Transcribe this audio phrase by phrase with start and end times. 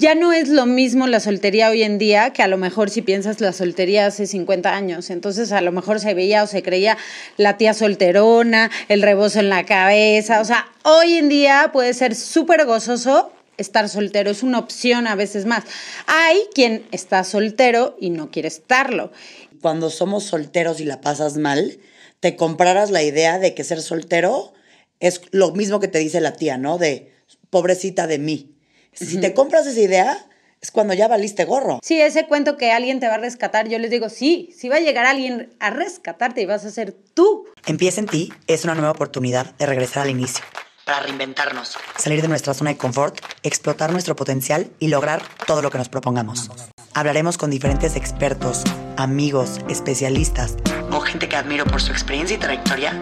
[0.00, 3.02] ya no es lo mismo la soltería hoy en día que a lo mejor si
[3.02, 5.10] piensas la soltería hace 50 años.
[5.10, 6.96] Entonces a lo mejor se veía o se creía
[7.36, 10.40] la tía solterona, el rebozo en la cabeza.
[10.40, 15.16] O sea, hoy en día puede ser súper gozoso estar soltero, es una opción a
[15.16, 15.64] veces más.
[16.06, 19.12] Hay quien está soltero y no quiere estarlo.
[19.60, 21.78] Cuando somos solteros y la pasas mal,
[22.20, 24.54] te compraras la idea de que ser soltero
[24.98, 26.78] es lo mismo que te dice la tía, ¿no?
[26.78, 27.12] De
[27.50, 28.54] pobrecita de mí.
[28.92, 30.26] Si te compras esa idea,
[30.60, 31.80] es cuando ya valiste gorro.
[31.82, 34.76] Sí, ese cuento que alguien te va a rescatar, yo les digo, sí, sí va
[34.76, 37.46] a llegar alguien a rescatarte y vas a ser tú.
[37.66, 40.44] Empieza en ti es una nueva oportunidad de regresar al inicio.
[40.84, 41.78] Para reinventarnos.
[41.96, 45.88] Salir de nuestra zona de confort, explotar nuestro potencial y lograr todo lo que nos
[45.88, 46.50] propongamos.
[46.94, 48.64] Hablaremos con diferentes expertos,
[48.96, 50.56] amigos, especialistas
[50.90, 53.00] o gente que admiro por su experiencia y trayectoria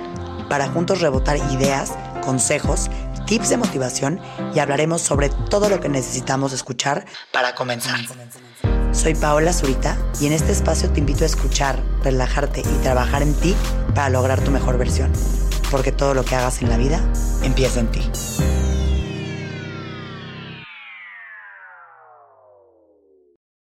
[0.48, 1.92] para juntos rebotar ideas,
[2.22, 2.90] consejos,
[3.28, 4.20] tips de motivación
[4.54, 8.00] y hablaremos sobre todo lo que necesitamos escuchar para comenzar.
[8.92, 13.34] Soy Paola Zurita y en este espacio te invito a escuchar, relajarte y trabajar en
[13.34, 13.54] ti
[13.94, 15.12] para lograr tu mejor versión.
[15.70, 17.00] Porque todo lo que hagas en la vida
[17.42, 18.00] empieza en ti.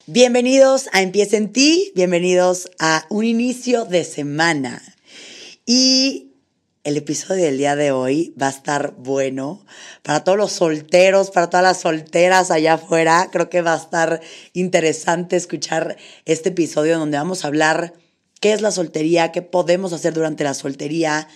[0.05, 4.81] Bienvenidos a Empieza en ti, bienvenidos a un inicio de semana.
[5.65, 6.28] Y
[6.83, 9.65] el episodio del día de hoy va a estar bueno
[10.01, 13.29] para todos los solteros, para todas las solteras allá afuera.
[13.31, 14.21] Creo que va a estar
[14.53, 17.93] interesante escuchar este episodio donde vamos a hablar
[18.39, 21.27] qué es la soltería, qué podemos hacer durante la soltería,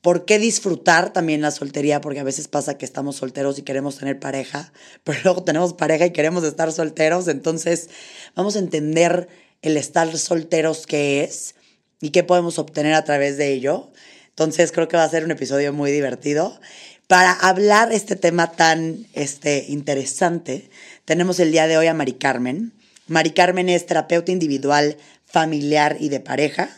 [0.00, 3.98] por qué disfrutar también la soltería, porque a veces pasa que estamos solteros y queremos
[3.98, 7.90] tener pareja, pero luego tenemos pareja y queremos estar solteros, entonces
[8.36, 9.28] vamos a entender
[9.62, 11.56] el estar solteros qué es
[12.00, 13.90] y qué podemos obtener a través de ello.
[14.34, 16.58] Entonces creo que va a ser un episodio muy divertido.
[17.06, 20.70] Para hablar este tema tan este, interesante,
[21.04, 22.72] tenemos el día de hoy a Mari Carmen.
[23.06, 26.68] Mari Carmen es terapeuta individual, familiar y de pareja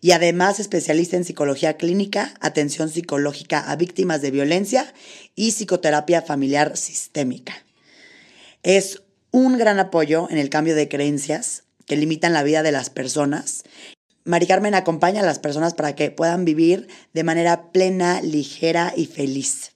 [0.00, 4.92] y además especialista en psicología clínica, atención psicológica a víctimas de violencia
[5.34, 7.64] y psicoterapia familiar sistémica.
[8.64, 12.90] Es un gran apoyo en el cambio de creencias que limitan la vida de las
[12.90, 13.62] personas.
[14.26, 19.06] Mari Carmen acompaña a las personas para que puedan vivir de manera plena, ligera y
[19.06, 19.72] feliz.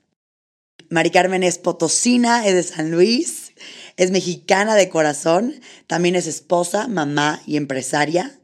[0.89, 3.53] Mari Carmen es potosina, es de San Luis,
[3.97, 5.55] es mexicana de corazón,
[5.87, 8.41] también es esposa, mamá y empresaria.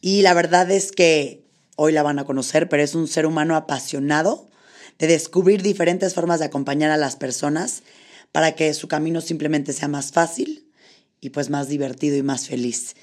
[0.00, 1.44] Y la verdad es que
[1.76, 4.48] hoy la van a conocer, pero es un ser humano apasionado
[4.98, 7.84] de descubrir diferentes formas de acompañar a las personas
[8.32, 10.72] para que su camino simplemente sea más fácil
[11.20, 12.96] y pues más divertido y más feliz.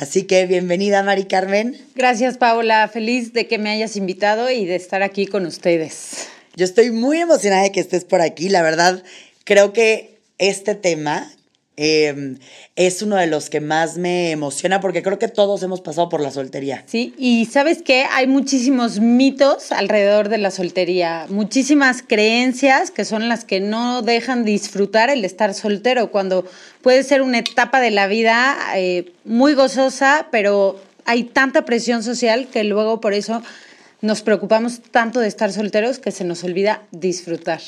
[0.00, 1.76] Así que bienvenida, Mari Carmen.
[1.94, 2.88] Gracias, Paula.
[2.88, 6.26] Feliz de que me hayas invitado y de estar aquí con ustedes.
[6.56, 8.48] Yo estoy muy emocionada de que estés por aquí.
[8.48, 9.02] La verdad,
[9.44, 11.30] creo que este tema
[11.82, 12.36] Em,
[12.76, 16.20] es uno de los que más me emociona porque creo que todos hemos pasado por
[16.20, 16.84] la soltería.
[16.84, 23.30] Sí, y sabes que hay muchísimos mitos alrededor de la soltería, muchísimas creencias que son
[23.30, 26.44] las que no dejan disfrutar el estar soltero, cuando
[26.82, 32.48] puede ser una etapa de la vida eh, muy gozosa, pero hay tanta presión social
[32.52, 33.42] que luego por eso
[34.02, 37.62] nos preocupamos tanto de estar solteros que se nos olvida disfrutar.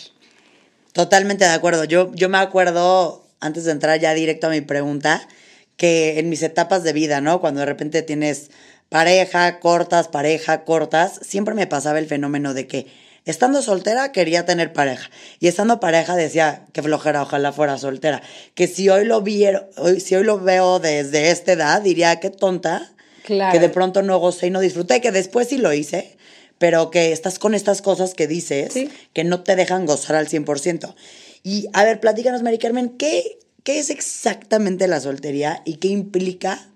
[0.92, 1.84] Totalmente de acuerdo.
[1.84, 5.28] Yo, yo me acuerdo antes de entrar ya directo a mi pregunta,
[5.76, 7.40] que en mis etapas de vida, ¿no?
[7.40, 8.50] Cuando de repente tienes
[8.88, 12.86] pareja, cortas, pareja, cortas, siempre me pasaba el fenómeno de que
[13.24, 15.10] estando soltera quería tener pareja
[15.40, 18.22] y estando pareja decía que flojera, ojalá fuera soltera.
[18.54, 22.30] Que si hoy lo viero, hoy, si hoy lo veo desde esta edad, diría qué
[22.30, 22.92] tonta,
[23.24, 26.16] que de pronto no gocé y no disfruté, que después sí lo hice,
[26.58, 28.72] pero que estás con estas cosas que dices
[29.12, 30.94] que no te dejan gozar al 100%.
[31.42, 36.68] Y a ver, platícanos, Mari Carmen, ¿qué, ¿qué es exactamente la soltería y qué implica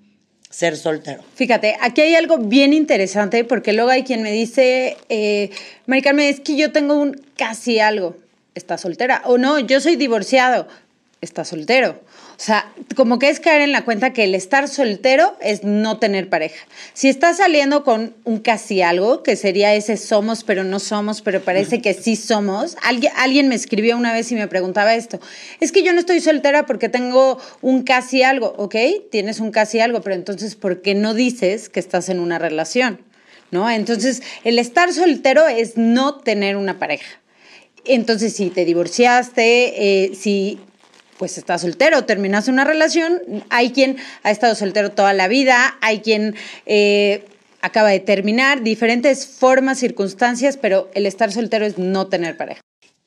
[0.51, 1.23] ser soltero?
[1.35, 5.51] Fíjate, aquí hay algo bien interesante porque luego hay quien me dice, eh,
[5.87, 8.17] Mari Carmen, es que yo tengo un casi algo,
[8.55, 9.23] está soltera.
[9.25, 10.67] O no, yo soy divorciado,
[11.21, 12.01] está soltero.
[12.37, 16.29] Sea, como que es caer en la cuenta que el estar soltero es no tener
[16.29, 16.67] pareja.
[16.93, 21.41] Si estás saliendo con un casi algo, que sería ese somos pero no somos, pero
[21.41, 25.19] parece que sí somos, alguien, alguien me escribió una vez y me preguntaba esto,
[25.61, 28.77] es que yo no estoy soltera porque tengo un casi algo, ¿ok?
[29.11, 33.01] Tienes un casi algo, pero entonces, ¿por qué no dices que estás en una relación?
[33.51, 33.71] ¿No?
[33.71, 37.21] Entonces, el estar soltero es no tener una pareja.
[37.85, 40.59] Entonces, si te divorciaste, eh, si
[41.19, 43.21] pues estás soltero, terminaste una relación,
[43.51, 46.35] hay quien ha estado soltero toda la vida, hay quien
[46.67, 47.25] eh,
[47.61, 52.61] acaba de terminar, diferentes formas, circunstancias, pero el estar soltero es no tener pareja.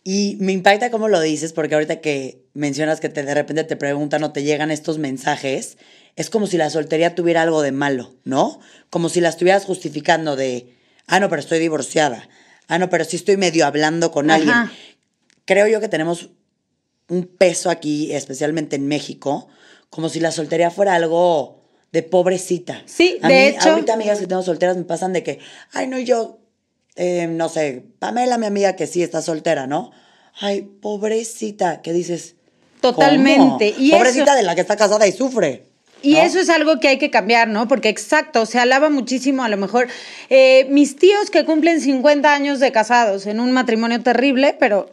[0.04, 3.76] Y me impacta cómo lo dices, porque ahorita que mencionas que te, de repente te
[3.76, 5.78] preguntan o te llegan estos mensajes,
[6.16, 8.60] es como si la soltería tuviera algo de malo, ¿no?
[8.90, 10.76] Como si la estuvieras justificando de,
[11.08, 12.28] ah, no, pero estoy divorciada.
[12.68, 14.56] Ah, no, pero sí estoy medio hablando con alguien.
[15.46, 16.30] Creo yo que tenemos
[17.10, 19.48] un peso aquí, especialmente en México,
[19.90, 21.60] como si la soltería fuera algo
[21.92, 22.84] de pobrecita.
[22.86, 23.72] Sí, de hecho.
[23.72, 25.40] Ahorita amigas que tengo solteras me pasan de que,
[25.74, 26.40] ay, no, yo,
[26.96, 29.92] eh, no sé, Pamela, mi amiga que sí está soltera, ¿no?
[30.40, 32.36] Ay, pobrecita, ¿qué dices?
[32.82, 33.74] Totalmente.
[33.78, 35.66] Y pobrecita de la que está casada y sufre.
[36.02, 37.68] Y eso es algo que hay que cambiar, ¿no?
[37.68, 39.90] Porque exacto, se alaba muchísimo a lo mejor
[40.30, 44.90] eh, mis tíos que cumplen 50 años de casados en un matrimonio terrible, pero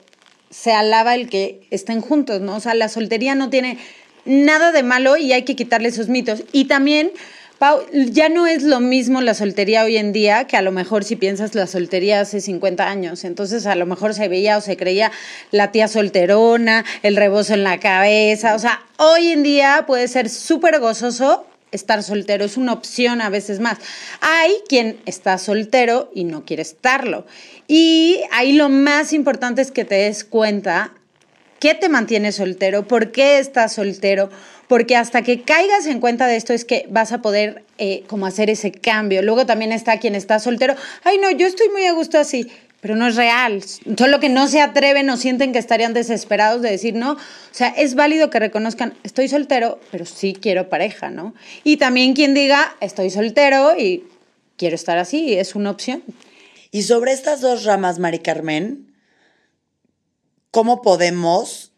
[0.51, 2.57] se alaba el que estén juntos, ¿no?
[2.57, 3.79] O sea, la soltería no tiene
[4.25, 6.45] nada de malo y hay que quitarle esos mitos.
[6.53, 7.11] Y también,
[7.59, 11.05] Pau, ya no es lo mismo la soltería hoy en día que a lo mejor
[11.05, 13.25] si piensas la soltería hace 50 años.
[13.25, 15.11] Entonces a lo mejor se veía o se creía
[15.51, 18.55] la tía solterona, el rebozo en la cabeza.
[18.55, 23.29] O sea, hoy en día puede ser súper gozoso estar soltero, es una opción a
[23.29, 23.79] veces más.
[24.21, 27.27] Hay quien está soltero y no quiere estarlo.
[27.69, 30.93] Y ahí lo más importante es que te des cuenta
[31.59, 32.87] ¿Qué te mantiene soltero?
[32.87, 34.29] ¿Por qué estás soltero?
[34.69, 38.27] Porque hasta que caigas en cuenta de esto es que vas a poder eh, como
[38.27, 39.23] hacer ese cambio.
[39.23, 40.75] Luego también está quien está soltero.
[41.03, 43.63] Ay, no, yo estoy muy a gusto así, pero no es real.
[43.97, 47.13] Solo que no se atreven o sienten que estarían desesperados de decir no.
[47.13, 47.19] O
[47.53, 51.35] sea, es válido que reconozcan, estoy soltero, pero sí quiero pareja, ¿no?
[51.65, 54.05] Y también quien diga, estoy soltero y
[54.59, 56.03] quiero estar así, es una opción.
[56.71, 58.93] Y sobre estas dos ramas, Mari Carmen,
[60.51, 61.73] ¿cómo podemos,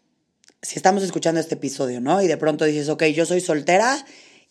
[0.62, 2.23] si estamos escuchando este episodio, ¿no?
[2.23, 4.05] Y de pronto dices, ok, yo soy soltera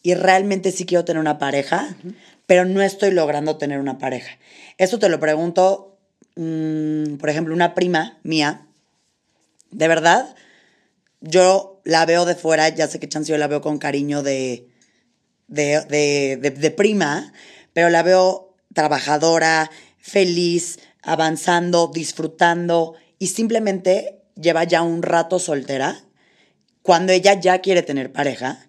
[0.04, 1.98] y realmente sí quiero tener una pareja,
[2.46, 4.38] pero no estoy logrando tener una pareja.
[4.78, 5.98] Esto te lo pregunto,
[6.36, 8.68] mm, por ejemplo, una prima mía,
[9.72, 10.36] de verdad,
[11.20, 14.70] yo la veo de fuera, ya sé que chance yo la veo con cariño de,
[15.48, 17.34] de, de prima,
[17.74, 19.72] pero la veo trabajadora,
[20.08, 26.06] feliz, avanzando, disfrutando y simplemente lleva ya un rato soltera,
[26.82, 28.66] cuando ella ya quiere tener pareja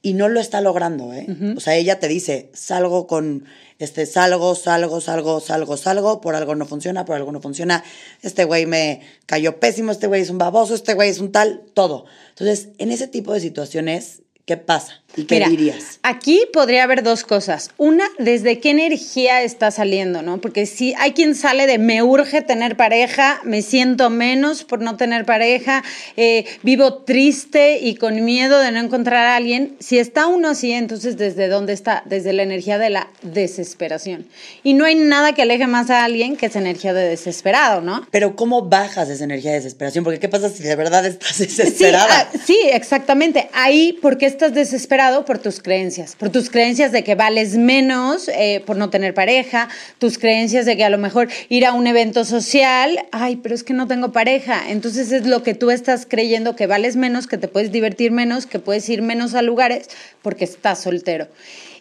[0.00, 1.26] y no lo está logrando, ¿eh?
[1.56, 3.44] O sea, ella te dice, salgo con,
[3.78, 7.84] este, salgo, salgo, salgo, salgo, salgo, por algo no funciona, por algo no funciona,
[8.22, 11.64] este güey me cayó pésimo, este güey es un baboso, este güey es un tal,
[11.74, 12.06] todo.
[12.30, 15.02] Entonces, en ese tipo de situaciones, ¿qué pasa?
[15.16, 15.98] ¿Y qué dirías?
[16.02, 17.70] Aquí podría haber dos cosas.
[17.78, 20.40] Una, desde qué energía está saliendo, ¿no?
[20.40, 24.96] Porque si hay quien sale de me urge tener pareja, me siento menos por no
[24.96, 25.82] tener pareja,
[26.16, 29.76] eh, vivo triste y con miedo de no encontrar a alguien.
[29.80, 32.02] Si está uno así, entonces ¿desde dónde está?
[32.04, 34.26] Desde la energía de la desesperación.
[34.62, 38.06] Y no hay nada que aleje más a alguien que esa energía de desesperado, ¿no?
[38.10, 40.04] Pero ¿cómo bajas esa energía de desesperación?
[40.04, 42.28] Porque ¿qué pasa si de verdad estás desesperada?
[42.30, 43.48] Sí, ah, sí exactamente.
[43.54, 44.97] Ahí, ¿por qué estás desesperado?
[45.24, 49.68] Por tus creencias, por tus creencias de que vales menos eh, por no tener pareja,
[49.98, 53.62] tus creencias de que a lo mejor ir a un evento social, ay, pero es
[53.62, 54.60] que no tengo pareja.
[54.68, 58.46] Entonces es lo que tú estás creyendo que vales menos, que te puedes divertir menos,
[58.46, 59.88] que puedes ir menos a lugares
[60.20, 61.28] porque estás soltero.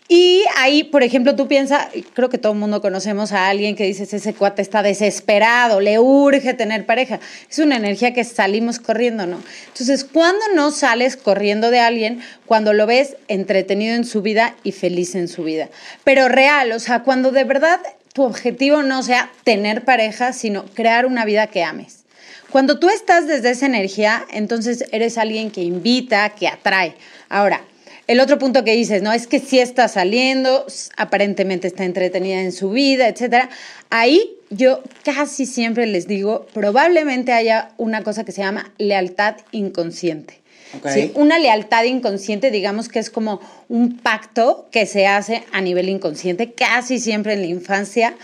[0.09, 3.83] Y ahí, por ejemplo, tú piensas, creo que todo el mundo conocemos a alguien que
[3.83, 7.19] dices, ese cuate está desesperado, le urge tener pareja.
[7.49, 9.41] Es una energía que salimos corriendo, ¿no?
[9.67, 12.21] Entonces, ¿cuándo no sales corriendo de alguien?
[12.45, 15.67] Cuando lo ves entretenido en su vida y feliz en su vida.
[16.05, 17.81] Pero real, o sea, cuando de verdad
[18.13, 22.05] tu objetivo no sea tener pareja, sino crear una vida que ames.
[22.49, 26.95] Cuando tú estás desde esa energía, entonces eres alguien que invita, que atrae.
[27.27, 27.61] Ahora,
[28.07, 29.11] el otro punto que dices, ¿no?
[29.11, 33.49] Es que si está saliendo, aparentemente está entretenida en su vida, etcétera.
[33.89, 40.41] Ahí yo casi siempre les digo, probablemente haya una cosa que se llama lealtad inconsciente.
[41.15, 46.51] Una lealtad inconsciente, digamos que es como un pacto que se hace a nivel inconsciente,
[46.51, 48.15] casi siempre en la infancia,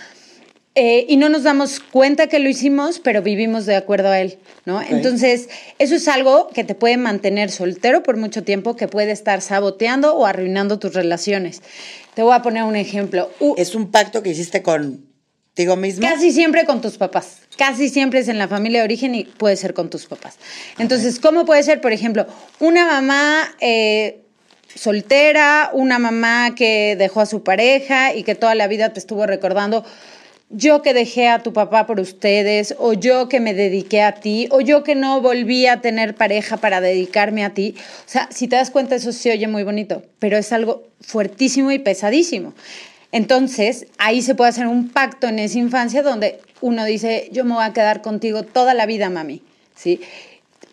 [0.75, 4.39] eh, y no nos damos cuenta que lo hicimos, pero vivimos de acuerdo a él,
[4.65, 4.81] ¿no?
[4.81, 9.41] Entonces, eso es algo que te puede mantener soltero por mucho tiempo, que puede estar
[9.41, 11.61] saboteando o arruinando tus relaciones.
[12.15, 13.29] Te voy a poner un ejemplo.
[13.55, 16.07] es un pacto que hiciste contigo mismo.
[16.07, 17.41] Casi siempre con tus papás.
[17.55, 20.39] Casi siempre es en la familia de origen y puede ser con tus papás.
[20.79, 22.25] Entonces, ¿cómo puede ser, por ejemplo,
[22.59, 23.55] una mamá...
[23.61, 24.21] Eh,
[24.75, 29.27] soltera, una mamá que dejó a su pareja y que toda la vida te estuvo
[29.27, 29.85] recordando
[30.53, 34.47] yo que dejé a tu papá por ustedes, o yo que me dediqué a ti,
[34.51, 37.75] o yo que no volví a tener pareja para dedicarme a ti.
[37.77, 41.71] O sea, si te das cuenta, eso se oye muy bonito, pero es algo fuertísimo
[41.71, 42.53] y pesadísimo.
[43.11, 47.55] Entonces, ahí se puede hacer un pacto en esa infancia donde uno dice, yo me
[47.55, 49.41] voy a quedar contigo toda la vida, mami.
[49.75, 50.01] ¿sí?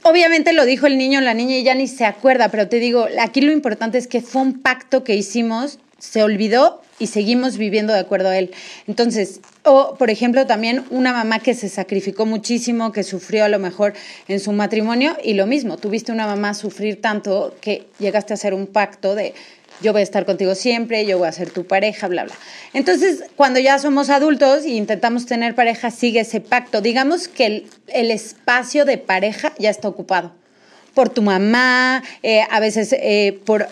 [0.02, 3.06] Obviamente lo dijo el niño, la niña y ya ni se acuerda, pero te digo,
[3.20, 7.92] aquí lo importante es que fue un pacto que hicimos, se olvidó y seguimos viviendo
[7.92, 8.50] de acuerdo a él.
[8.86, 13.58] Entonces, o por ejemplo también una mamá que se sacrificó muchísimo, que sufrió a lo
[13.58, 13.94] mejor
[14.26, 18.54] en su matrimonio y lo mismo, tuviste una mamá sufrir tanto que llegaste a hacer
[18.54, 19.34] un pacto de
[19.82, 22.34] yo voy a estar contigo siempre, yo voy a ser tu pareja, bla, bla.
[22.74, 26.82] Entonces, cuando ya somos adultos e intentamos tener pareja, sigue ese pacto.
[26.82, 30.32] Digamos que el, espacio de pareja ya está ocupado
[30.92, 33.68] por tu mamá, eh, a veces eh, por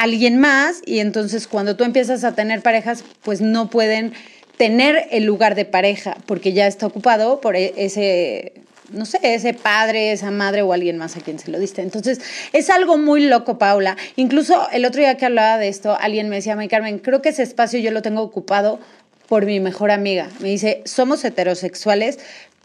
[0.00, 4.14] alguien más, y entonces cuando tú empiezas a tener parejas, pues no pueden
[4.56, 8.54] tener el lugar de pareja porque ya está ocupado por e, ese
[8.92, 11.82] no sé, ese padre, esa madre o alguien más a quien se lo diste.
[11.82, 12.20] Entonces,
[12.52, 13.96] es algo muy loco, Paula.
[14.16, 17.28] Incluso el otro día que hablaba de esto, alguien me decía, May Carmen, creo que
[17.28, 18.80] ese espacio yo lo tengo ocupado
[19.28, 20.28] por mi mejor amiga.
[20.40, 22.18] Me dice, somos heterosexuales,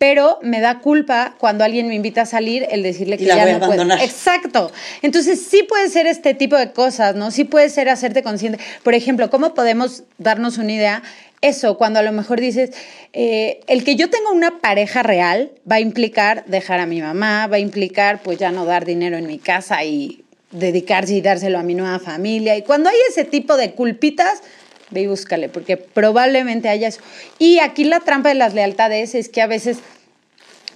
[0.08, 3.66] pero me da culpa cuando alguien me invita a salir el decirle que ya no
[3.66, 3.82] puede.
[4.04, 4.72] Exacto.
[5.02, 7.32] Entonces sí puede ser este tipo de cosas, ¿no?
[7.32, 8.60] Sí puede ser hacerte consciente.
[8.84, 11.02] Por ejemplo, ¿cómo podemos darnos una idea?
[11.42, 12.70] Eso, cuando a lo mejor dices,
[13.14, 17.48] eh, el que yo tenga una pareja real va a implicar dejar a mi mamá,
[17.48, 21.58] va a implicar pues ya no dar dinero en mi casa y dedicarse y dárselo
[21.58, 22.56] a mi nueva familia.
[22.56, 24.44] Y cuando hay ese tipo de culpitas,
[24.92, 27.02] ve y búscale, porque probablemente haya eso.
[27.40, 29.80] Y aquí la trampa de las lealtades es que a veces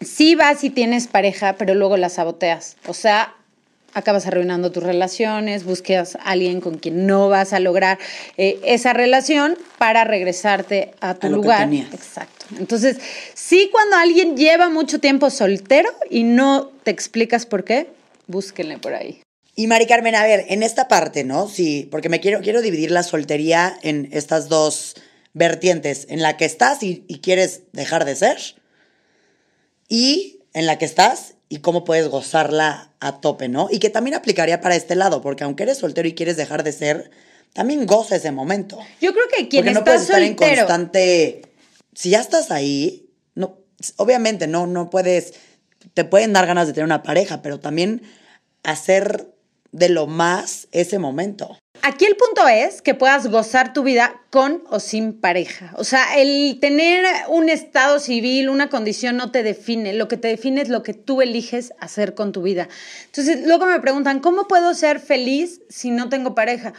[0.01, 2.77] sí vas y tienes pareja, pero luego la saboteas.
[2.87, 3.35] O sea,
[3.93, 7.97] acabas arruinando tus relaciones, buscas a alguien con quien no vas a lograr
[8.37, 11.71] eh, esa relación para regresarte a tu lugar.
[11.73, 12.45] Exacto.
[12.57, 12.97] Entonces,
[13.33, 17.87] sí cuando alguien lleva mucho tiempo soltero y no te explicas por qué,
[18.27, 19.21] búsquenle por ahí.
[19.55, 21.49] Y Mari Carmen, a ver, en esta parte, ¿no?
[21.49, 24.95] Sí, porque me quiero, quiero dividir la soltería en estas dos
[25.33, 28.37] vertientes, en la que estás y, quieres dejar de ser,
[29.89, 33.67] y en la que estás y cómo puedes gozarla a tope, ¿no?
[33.71, 36.71] Y que también aplicaría para este lado, porque aunque eres soltero y quieres dejar de
[36.71, 37.11] ser,
[37.53, 38.79] también goza ese momento.
[39.01, 41.41] Yo creo que quien porque no puedes estar en constante.
[41.93, 43.57] Si ya estás ahí, no,
[43.97, 45.33] obviamente no, no puedes.
[45.95, 48.03] Te pueden dar ganas de tener una pareja, pero también
[48.63, 49.27] hacer
[49.71, 51.57] de lo más ese momento.
[51.81, 55.73] Aquí el punto es que puedas gozar tu vida con o sin pareja.
[55.77, 59.93] O sea, el tener un estado civil, una condición no te define.
[59.93, 62.67] Lo que te define es lo que tú eliges hacer con tu vida.
[63.05, 66.73] Entonces, luego me preguntan, ¿cómo puedo ser feliz si no tengo pareja?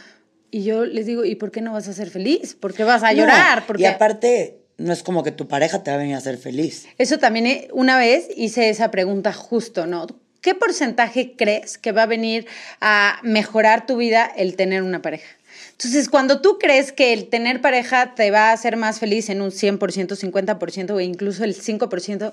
[0.51, 2.55] Y yo les digo, ¿y por qué no vas a ser feliz?
[2.55, 3.65] ¿Por qué vas a llorar?
[3.65, 3.83] Porque...
[3.83, 6.85] Y aparte, no es como que tu pareja te va a venir a hacer feliz.
[6.97, 10.07] Eso también eh, una vez hice esa pregunta justo, ¿no?
[10.41, 12.47] ¿Qué porcentaje crees que va a venir
[12.79, 15.27] a mejorar tu vida el tener una pareja?
[15.71, 19.41] Entonces, cuando tú crees que el tener pareja te va a hacer más feliz en
[19.41, 22.31] un 100%, 50% o incluso el 5%,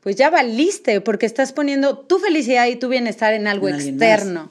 [0.00, 4.50] pues ya valiste porque estás poniendo tu felicidad y tu bienestar en algo externo.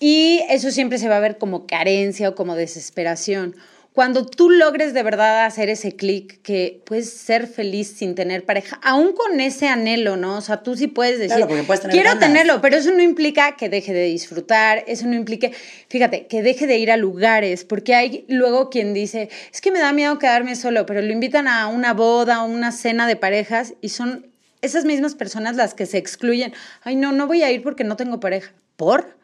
[0.00, 3.56] Y eso siempre se va a ver como carencia o como desesperación
[3.98, 8.78] cuando tú logres de verdad hacer ese clic que puedes ser feliz sin tener pareja,
[8.80, 10.36] aún con ese anhelo, ¿no?
[10.36, 11.44] O sea, tú sí puedes decir,
[11.90, 15.50] quiero tenerlo, pero eso no implica que deje de disfrutar, eso no implica,
[15.88, 19.80] fíjate, que deje de ir a lugares, porque hay luego quien dice, es que me
[19.80, 23.74] da miedo quedarme solo, pero lo invitan a una boda o una cena de parejas
[23.80, 24.28] y son
[24.62, 26.54] esas mismas personas las que se excluyen.
[26.84, 28.52] Ay, no, no voy a ir porque no tengo pareja.
[28.76, 29.17] ¿Por?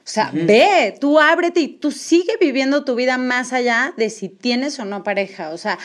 [0.00, 4.28] O sea, ve, tú ábrete y tú sigue viviendo tu vida más allá de si
[4.28, 5.50] tienes o no pareja.
[5.50, 5.78] O sea,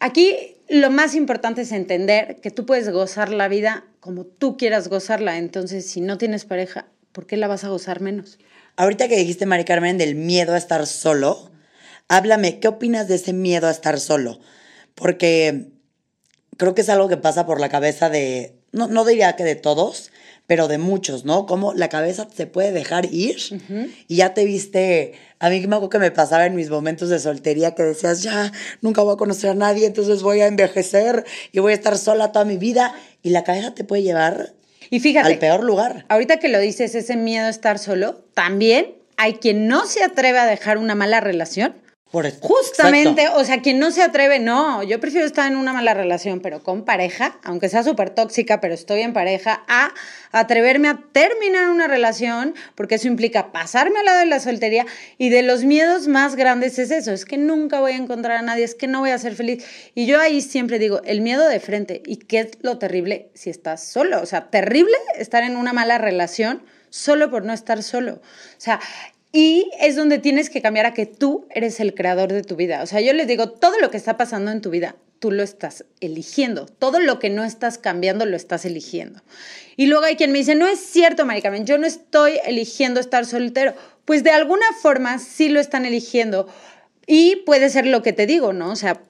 [0.00, 4.88] aquí lo más importante es entender que tú puedes gozar la vida como tú quieras
[4.88, 5.38] gozarla.
[5.38, 8.38] Entonces, si no tienes pareja, ¿por qué la vas a gozar menos?
[8.76, 11.50] Ahorita que dijiste, Mari Carmen, del miedo a estar solo,
[12.08, 14.40] háblame, ¿qué opinas de ese miedo a estar solo?
[14.94, 15.68] Porque
[16.56, 19.56] creo que es algo que pasa por la cabeza de, no, no diría que de
[19.56, 20.10] todos,
[20.48, 21.44] pero de muchos, ¿no?
[21.44, 23.36] Como la cabeza se puede dejar ir
[24.08, 27.18] y ya te viste, a mí me acuerdo que me pasaba en mis momentos de
[27.18, 28.50] soltería que decías, ya,
[28.80, 32.32] nunca voy a conocer a nadie, entonces voy a envejecer y voy a estar sola
[32.32, 34.54] toda mi vida y la cabeza te puede llevar
[34.88, 36.06] y fíjate, al peor lugar.
[36.08, 40.38] Ahorita que lo dices, ese miedo a estar solo, también hay quien no se atreve
[40.38, 41.74] a dejar una mala relación
[42.40, 46.40] Justamente, o sea, quien no se atreve, no, yo prefiero estar en una mala relación,
[46.40, 49.92] pero con pareja, aunque sea súper tóxica, pero estoy en pareja, a
[50.32, 54.86] atreverme a terminar una relación, porque eso implica pasarme al lado de la soltería
[55.18, 58.42] y de los miedos más grandes es eso, es que nunca voy a encontrar a
[58.42, 59.64] nadie, es que no voy a ser feliz.
[59.94, 63.50] Y yo ahí siempre digo, el miedo de frente, ¿y qué es lo terrible si
[63.50, 64.22] estás solo?
[64.22, 68.14] O sea, terrible estar en una mala relación solo por no estar solo.
[68.14, 68.80] O sea,
[69.32, 72.82] y es donde tienes que cambiar a que tú eres el creador de tu vida.
[72.82, 75.42] O sea, yo les digo, todo lo que está pasando en tu vida, tú lo
[75.42, 76.66] estás eligiendo.
[76.66, 79.22] Todo lo que no estás cambiando lo estás eligiendo.
[79.76, 83.26] Y luego hay quien me dice, no es cierto, Maricarmen, yo no estoy eligiendo estar
[83.26, 83.74] soltero.
[84.04, 86.48] Pues de alguna forma sí lo están eligiendo.
[87.06, 88.70] Y puede ser lo que te digo, ¿no?
[88.70, 89.02] O sea,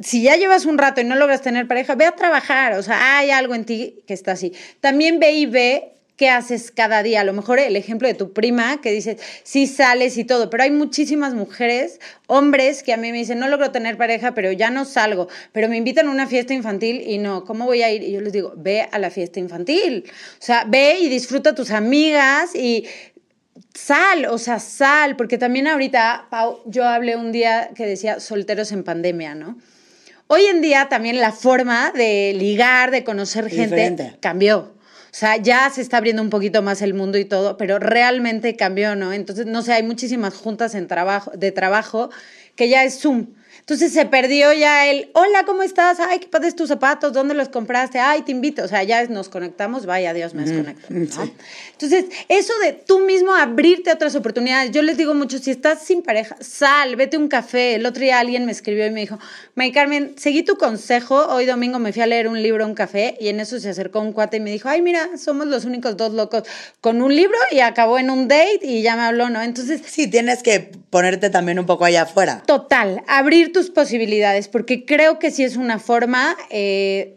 [0.00, 2.74] si ya llevas un rato y no logras tener pareja, ve a trabajar.
[2.78, 4.52] O sea, hay algo en ti que está así.
[4.80, 7.20] También ve y ve qué haces cada día.
[7.20, 10.62] A lo mejor el ejemplo de tu prima que dices, sí sales y todo, pero
[10.62, 14.70] hay muchísimas mujeres, hombres que a mí me dicen, no logro tener pareja, pero ya
[14.70, 18.02] no salgo, pero me invitan a una fiesta infantil y no, ¿cómo voy a ir?
[18.02, 20.04] Y yo les digo, ve a la fiesta infantil.
[20.08, 22.86] O sea, ve y disfruta a tus amigas y
[23.74, 28.70] sal, o sea, sal, porque también ahorita, Pau, yo hablé un día que decía solteros
[28.72, 29.58] en pandemia, ¿no?
[30.26, 34.16] Hoy en día también la forma de ligar, de conocer gente, Diferente.
[34.20, 34.73] cambió.
[35.14, 38.56] O sea, ya se está abriendo un poquito más el mundo y todo, pero realmente
[38.56, 39.12] cambió, ¿no?
[39.12, 42.10] Entonces, no sé, hay muchísimas juntas en trabajo, de trabajo
[42.56, 43.28] que ya es Zoom.
[43.64, 45.98] Entonces se perdió ya el, hola, ¿cómo estás?
[45.98, 47.98] Ay, qué padres tus zapatos, ¿dónde los compraste?
[47.98, 48.62] Ay, te invito.
[48.62, 50.86] O sea, ya nos conectamos, vaya, Dios me desconecto.
[50.90, 51.06] ¿no?
[51.06, 51.32] sí.
[51.72, 54.70] Entonces, eso de tú mismo abrirte a otras oportunidades.
[54.70, 57.76] Yo les digo mucho, si estás sin pareja, sal, vete a un café.
[57.76, 59.18] El otro día alguien me escribió y me dijo,
[59.54, 61.28] May Carmen, seguí tu consejo.
[61.28, 63.70] Hoy domingo me fui a leer un libro a un café y en eso se
[63.70, 66.42] acercó un cuate y me dijo, ay, mira, somos los únicos dos locos
[66.82, 69.40] con un libro y acabó en un date y ya me habló, ¿no?
[69.40, 72.42] Entonces, Sí, tienes que ponerte también un poco allá afuera.
[72.44, 77.16] Total, abrir tus posibilidades, porque creo que sí es una forma eh,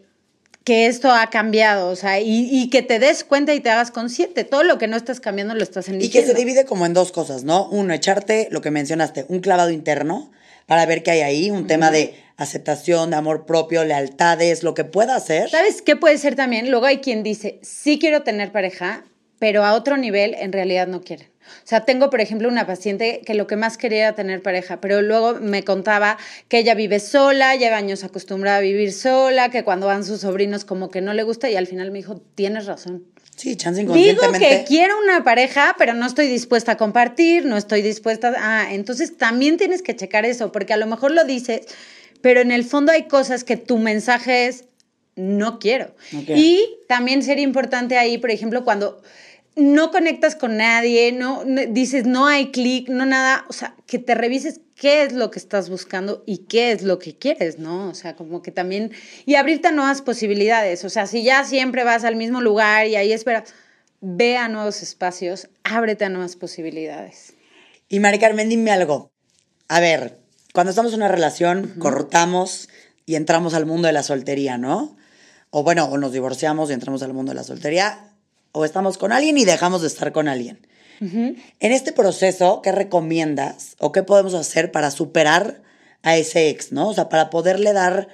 [0.64, 3.90] que esto ha cambiado, o sea, y, y que te des cuenta y te hagas
[3.90, 4.44] consciente.
[4.44, 6.26] Todo lo que no estás cambiando lo estás Y eligiendo.
[6.26, 7.68] que se divide como en dos cosas, ¿no?
[7.68, 10.30] Uno, echarte lo que mencionaste, un clavado interno
[10.66, 14.84] para ver qué hay ahí, un tema de aceptación, de amor propio, lealtades, lo que
[14.84, 15.50] pueda hacer.
[15.50, 16.70] ¿Sabes qué puede ser también?
[16.70, 19.04] Luego hay quien dice, sí quiero tener pareja,
[19.38, 21.28] pero a otro nivel en realidad no quieren.
[21.48, 24.80] O sea, tengo, por ejemplo, una paciente que lo que más quería era tener pareja,
[24.80, 26.18] pero luego me contaba
[26.48, 30.64] que ella vive sola, lleva años acostumbrada a vivir sola, que cuando van sus sobrinos
[30.64, 33.04] como que no le gusta y al final me dijo, tienes razón.
[33.36, 37.82] Sí, chance Digo que quiero una pareja, pero no estoy dispuesta a compartir, no estoy
[37.82, 38.62] dispuesta a...
[38.62, 41.60] Ah, entonces también tienes que checar eso, porque a lo mejor lo dices,
[42.20, 44.64] pero en el fondo hay cosas que tu mensaje es,
[45.14, 45.94] no quiero.
[46.16, 46.30] Ok.
[46.34, 49.02] Y también sería importante ahí, por ejemplo, cuando
[49.58, 53.98] no conectas con nadie, no no- dices no hay clic, no nada, o sea, que
[53.98, 57.88] te revises qué es lo que estás buscando y qué es lo que quieres, ¿no?
[57.88, 58.92] O sea, como que también
[59.26, 62.96] y abrirte a nuevas posibilidades, o sea, si ya siempre vas al mismo lugar y
[62.96, 63.52] ahí esperas,
[64.00, 67.34] ve a nuevos espacios, ábrete a nuevas posibilidades.
[67.88, 69.10] Y Mari Carmen, dime algo.
[69.68, 70.18] A ver,
[70.54, 72.68] cuando estamos en una relación, cortamos
[73.06, 74.96] y entramos al mundo de la soltería, ¿no?
[75.50, 78.07] O bueno, o nos divorciamos y entramos al mundo de la soltería,
[78.52, 80.66] o estamos con alguien y dejamos de estar con alguien.
[81.00, 85.62] En este proceso, ¿qué recomiendas o qué podemos hacer para superar
[86.02, 86.88] a ese ex, ¿no?
[86.88, 88.08] O sea, para poderle dar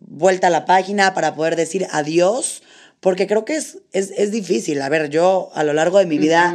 [0.00, 2.62] vuelta a la página, para poder decir adiós,
[3.00, 4.82] porque creo que es, es, es difícil.
[4.82, 6.54] A ver, yo a lo largo de mi vida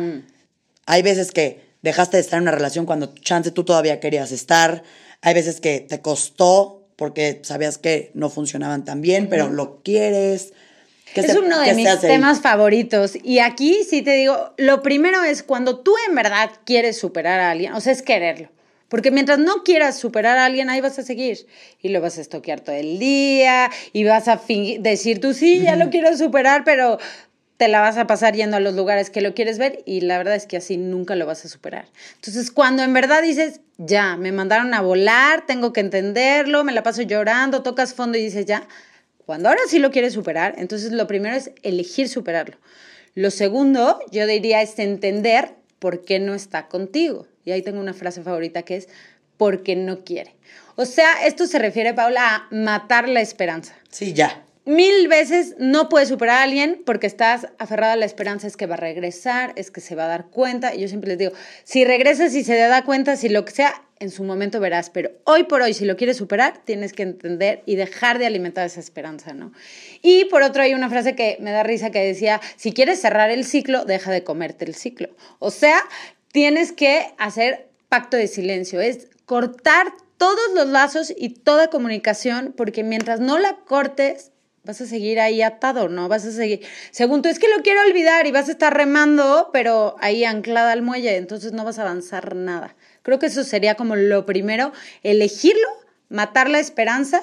[0.86, 4.84] hay veces que dejaste de estar en una relación cuando chance tú todavía querías estar.
[5.22, 10.54] Hay veces que te costó porque sabías que no funcionaban tan bien, pero lo quieres.
[11.14, 13.14] ¿Qué es se- uno de mis temas favoritos.
[13.24, 17.52] Y aquí sí te digo, lo primero es cuando tú en verdad quieres superar a
[17.52, 18.50] alguien, o sea, es quererlo.
[18.90, 21.48] Porque mientras no quieras superar a alguien, ahí vas a seguir.
[21.82, 25.62] Y lo vas a estoquear todo el día, y vas a fingir- decir tú sí,
[25.62, 26.98] ya lo quiero superar, pero
[27.56, 30.18] te la vas a pasar yendo a los lugares que lo quieres ver y la
[30.18, 31.86] verdad es que así nunca lo vas a superar.
[32.16, 36.82] Entonces, cuando en verdad dices, ya, me mandaron a volar, tengo que entenderlo, me la
[36.84, 38.68] paso llorando, tocas fondo y dices, ya,
[39.26, 42.58] cuando ahora sí lo quieres superar, entonces lo primero es elegir superarlo.
[43.16, 47.28] Lo segundo, yo diría, es entender por qué no está contigo.
[47.44, 48.88] Y ahí tengo una frase favorita que es,
[49.38, 50.36] porque no quiere.
[50.76, 54.44] O sea, esto se refiere, Paula, a matar la esperanza Sí, ya.
[54.66, 58.68] mil veces no puedes superar a alguien porque estás aferrada a la esperanza, es que
[58.68, 60.74] va a regresar, es que se va a dar cuenta.
[60.76, 61.32] Y yo siempre les digo,
[61.64, 64.90] si regresas y se da cuenta, si lo que sea, en su momento verás.
[64.90, 68.66] Pero hoy por hoy, si lo quieres superar, tienes que entender y dejar de alimentar
[68.66, 69.54] esa esperanza, ¿no?
[70.02, 73.30] Y por otro, hay una frase que me da risa que decía, si quieres cerrar
[73.30, 75.10] el ciclo, deja de comerte el ciclo.
[75.40, 75.80] O sea,
[76.32, 82.84] tienes que hacer pacto de silencio, es cortar todos los lazos y toda comunicación, porque
[82.84, 84.32] mientras no la cortes,
[84.64, 86.08] vas a seguir ahí atado, ¿no?
[86.08, 86.62] Vas a seguir,
[86.92, 90.72] según tú, es que lo quiero olvidar y vas a estar remando, pero ahí anclada
[90.72, 92.76] al muelle, entonces no vas a avanzar nada.
[93.04, 94.72] Creo que eso sería como lo primero,
[95.04, 95.68] elegirlo,
[96.10, 97.22] matar la esperanza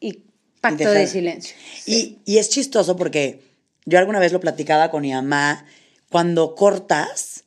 [0.00, 0.22] y
[0.60, 1.56] pacto de silencio.
[1.86, 3.40] Y, y es chistoso porque
[3.86, 5.66] yo alguna vez lo platicaba con mi mamá,
[6.10, 7.44] cuando cortas,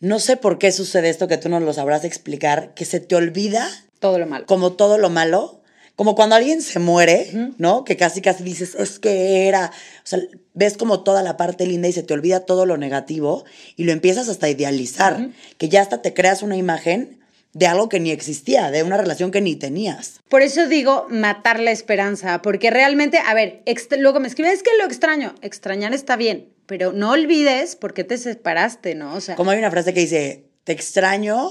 [0.00, 3.14] no sé por qué sucede esto que tú nos lo sabrás explicar, que se te
[3.16, 3.68] olvida
[4.00, 4.46] Todo lo malo.
[4.46, 5.62] como todo lo malo,
[5.96, 7.84] como cuando alguien se muere, ¿no?
[7.84, 10.18] Que casi casi dices, es que era, o sea,
[10.52, 13.44] ves como toda la parte linda y se te olvida todo lo negativo
[13.76, 17.20] y lo empiezas hasta a idealizar, que ya hasta te creas una imagen
[17.52, 20.20] de algo que ni existía, de una relación que ni tenías.
[20.28, 23.62] Por eso digo matar la esperanza, porque realmente, a ver,
[23.96, 28.02] luego me escriben, es que lo extraño, extrañar está bien, pero no olvides por qué
[28.02, 29.14] te separaste, ¿no?
[29.14, 31.50] O sea, como hay una frase que dice, te extraño,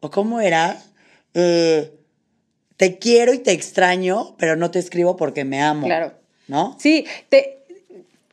[0.00, 0.82] o cómo era,
[1.32, 1.90] eh,
[2.76, 5.86] te quiero y te extraño, pero no te escribo porque me amo.
[5.86, 6.12] Claro.
[6.48, 6.76] ¿No?
[6.78, 7.65] Sí, te,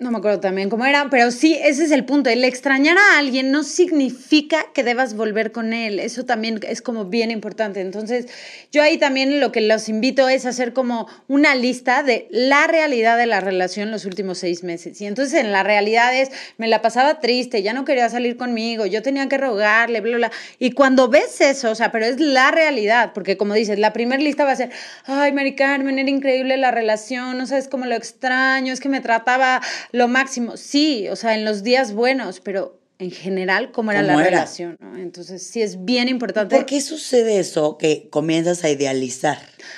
[0.03, 2.29] no me acuerdo también cómo era, pero sí, ese es el punto.
[2.29, 5.99] El extrañar a alguien no significa que debas volver con él.
[5.99, 7.81] Eso también es como bien importante.
[7.81, 8.27] Entonces,
[8.71, 13.17] yo ahí también lo que los invito es hacer como una lista de la realidad
[13.17, 14.99] de la relación los últimos seis meses.
[15.01, 18.85] Y entonces en la realidad es, me la pasaba triste, ya no quería salir conmigo,
[18.85, 20.31] yo tenía que rogarle, bla, bla.
[20.59, 24.21] Y cuando ves eso, o sea, pero es la realidad, porque como dices, la primera
[24.21, 24.71] lista va a ser,
[25.05, 29.01] ay, Mari Carmen, era increíble la relación, no sabes cómo lo extraño, es que me
[29.01, 29.61] trataba
[29.93, 30.57] lo máximo.
[30.57, 34.75] Sí, o sea, en los días buenos, pero en general, ¿cómo era la relación?
[34.97, 36.55] Entonces, sí es bien importante.
[36.55, 39.37] ¿Por qué sucede eso que comienzas a idealizar?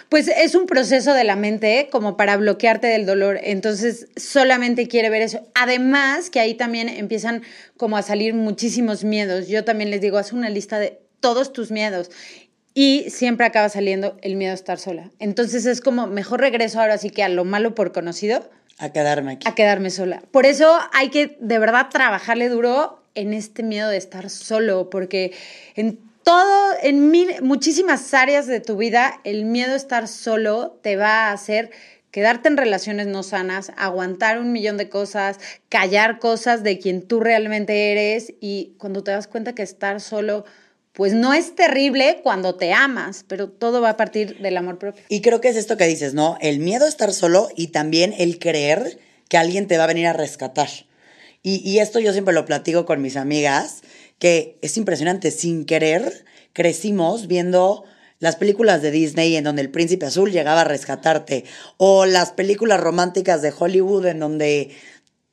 [0.10, 1.89] Pues es un proceso de la mente ¿eh?
[1.91, 3.39] como para bloquearte del dolor.
[3.43, 5.41] Entonces, solamente quiere ver eso.
[5.54, 7.43] Además, que ahí también empiezan
[7.78, 9.47] como a salir muchísimos miedos.
[9.47, 12.10] Yo también les digo, haz una lista de todos tus miedos.
[12.73, 15.12] Y siempre acaba saliendo el miedo a estar sola.
[15.19, 19.34] Entonces es como, mejor regreso ahora sí que a lo malo por conocido a quedarme
[19.34, 19.48] aquí.
[19.48, 20.22] A quedarme sola.
[20.32, 25.34] Por eso hay que de verdad trabajarle duro en este miedo de estar solo, porque
[25.76, 30.96] en todo, en mil, muchísimas áreas de tu vida, el miedo a estar solo te
[30.98, 31.72] va a hacer
[32.16, 37.20] quedarte en relaciones no sanas, aguantar un millón de cosas, callar cosas de quien tú
[37.20, 40.46] realmente eres y cuando te das cuenta que estar solo
[40.95, 45.03] pues no es terrible cuando te amas, pero todo va a partir del amor propio.
[45.10, 46.38] Y creo que es esto que dices, ¿no?
[46.39, 50.08] El miedo a estar solo y también el creer que alguien te va a venir
[50.08, 50.69] a rescatar.
[51.47, 53.81] Y, esto yo siempre lo platico con mis amigas,
[54.17, 57.84] que es impresionante, sin querer crecimos viendo
[58.17, 61.43] las películas de Disney en donde el príncipe azul llegaba a rescatarte,
[61.77, 64.71] o las películas románticas de Hollywood en donde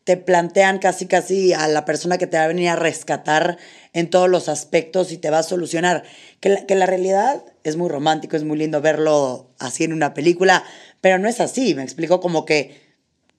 [0.05, 3.59] te plantean casi casi a la persona que te va a venir a rescatar
[3.93, 6.03] en todos los aspectos y te va a solucionar.
[6.41, 10.15] Que la, que la realidad es muy romántico, es muy lindo verlo así en una
[10.15, 10.65] película,
[11.01, 11.75] pero no es así.
[11.75, 12.81] Me explico como que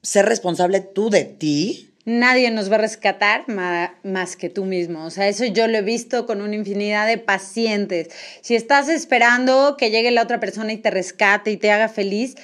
[0.01, 1.89] ser responsable tú de ti.
[2.05, 5.05] Nadie nos va a rescatar más que tú mismo.
[5.05, 8.09] O sea, eso yo lo he visto con una infinidad de pacientes.
[8.41, 12.35] Si estás esperando que llegue la otra persona y te rescate y te haga feliz,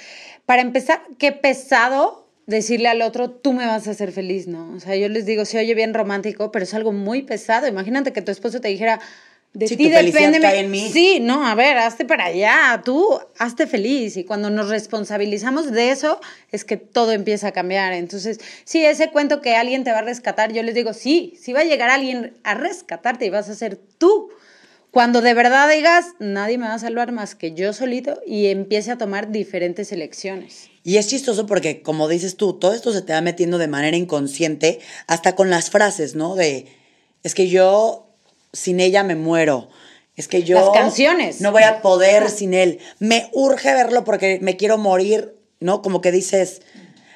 [0.46, 2.19] para empezar, qué pesado
[2.50, 4.72] decirle al otro, tú me vas a hacer feliz, ¿no?
[4.74, 7.66] O sea, yo les digo, se oye bien romántico, pero es algo muy pesado.
[7.66, 9.00] Imagínate que tu esposo te dijera,
[9.52, 10.38] de ti depende.
[10.58, 10.90] En mí.
[10.92, 14.16] Sí, no, a ver, hazte para allá, tú hazte feliz.
[14.16, 16.20] Y cuando nos responsabilizamos de eso,
[16.52, 17.92] es que todo empieza a cambiar.
[17.92, 21.52] Entonces, sí, ese cuento que alguien te va a rescatar, yo les digo, sí, sí
[21.52, 24.30] va a llegar alguien a rescatarte y vas a ser tú.
[24.90, 28.90] Cuando de verdad digas, nadie me va a salvar más que yo solito y empiece
[28.90, 30.68] a tomar diferentes elecciones.
[30.82, 33.96] Y es chistoso porque, como dices tú, todo esto se te va metiendo de manera
[33.96, 36.34] inconsciente, hasta con las frases, ¿no?
[36.34, 36.66] De,
[37.22, 38.08] es que yo
[38.52, 39.68] sin ella me muero.
[40.16, 40.56] Es que yo...
[40.56, 41.40] Las canciones.
[41.40, 42.80] No voy a poder sin él.
[42.98, 45.82] Me urge verlo porque me quiero morir, ¿no?
[45.82, 46.62] Como que dices,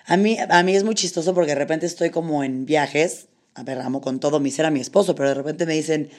[0.07, 3.63] a mí, a mí es muy chistoso porque de repente estoy como en viajes, a
[3.63, 6.11] ver, amo con todo mi ser a mi esposo, pero de repente me dicen,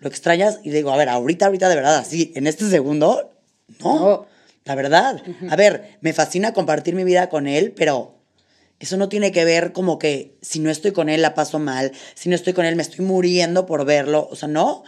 [0.00, 0.58] ¿lo extrañas?
[0.64, 3.30] Y digo, a ver, ahorita, ahorita de verdad, así, en este segundo,
[3.78, 4.26] no.
[4.64, 5.22] La verdad.
[5.48, 8.14] A ver, me fascina compartir mi vida con él, pero
[8.78, 11.92] eso no tiene que ver como que si no estoy con él la paso mal,
[12.14, 14.28] si no estoy con él me estoy muriendo por verlo.
[14.30, 14.84] O sea, no.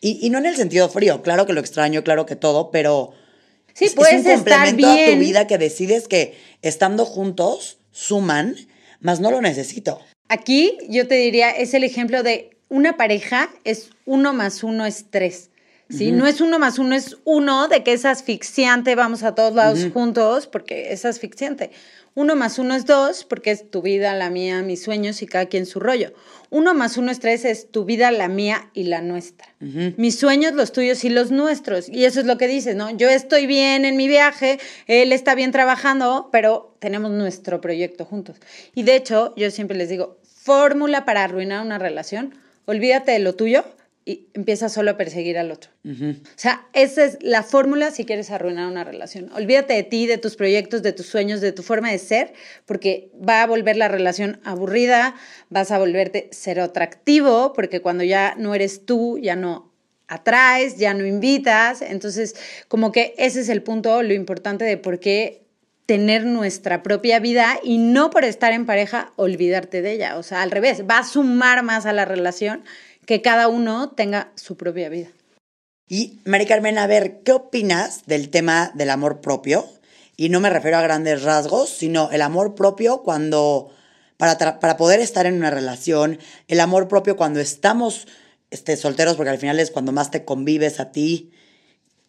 [0.00, 3.14] Y, no en el sentido frío, claro que lo extraño, claro que todo, pero
[3.72, 8.54] sí, es, puedes es un complemento a tu vida que decides que estando juntos suman,
[9.00, 10.00] más no lo necesito.
[10.28, 15.06] Aquí yo te diría, es el ejemplo de una pareja es uno más uno es
[15.08, 15.50] tres.
[15.88, 16.10] ¿sí?
[16.10, 19.86] No es uno más uno, es uno de que es asfixiante, vamos a todos lados
[19.92, 21.70] juntos, porque es asfixiante.
[22.16, 25.46] Uno más uno es dos, porque es tu vida, la mía, mis sueños y cada
[25.46, 26.14] quien su rollo.
[26.50, 29.46] Uno más uno es tres, es tu vida, la mía y la nuestra.
[29.60, 31.88] Mis sueños, los tuyos y los nuestros.
[31.88, 32.90] Y eso es lo que dices, ¿no?
[32.90, 34.58] Yo estoy bien en mi viaje,
[34.88, 38.38] él está bien trabajando, pero tenemos nuestro proyecto juntos.
[38.74, 42.34] Y de hecho, yo siempre les digo, fórmula para arruinar una relación,
[42.66, 43.64] olvídate de lo tuyo,
[44.06, 45.70] y empieza solo a perseguir al otro.
[45.82, 49.32] O sea, esa es la fórmula si quieres arruinar una relación.
[49.32, 52.34] Olvídate de ti, de tus proyectos, de tus sueños, de tu forma de ser,
[52.66, 55.14] porque va a volver la relación aburrida,
[55.48, 59.72] vas a volverte cero atractivo, porque cuando ya no eres tú, ya no
[60.06, 61.80] atraes, ya no invitas.
[61.80, 62.36] Entonces,
[62.68, 65.43] como que ese es el punto, lo importante de por qué
[65.86, 70.16] tener nuestra propia vida y no por estar en pareja olvidarte de ella.
[70.16, 72.64] O sea, al revés, va a sumar más a la relación
[73.06, 75.08] que cada uno tenga su propia vida.
[75.86, 79.66] Y Mari Carmen, a ver, ¿qué opinas del tema del amor propio?
[80.16, 83.70] Y no me refiero a grandes rasgos, sino el amor propio cuando,
[84.16, 86.18] para, para poder estar en una relación,
[86.48, 88.06] el amor propio cuando estamos
[88.50, 91.32] este, solteros, porque al final es cuando más te convives a ti.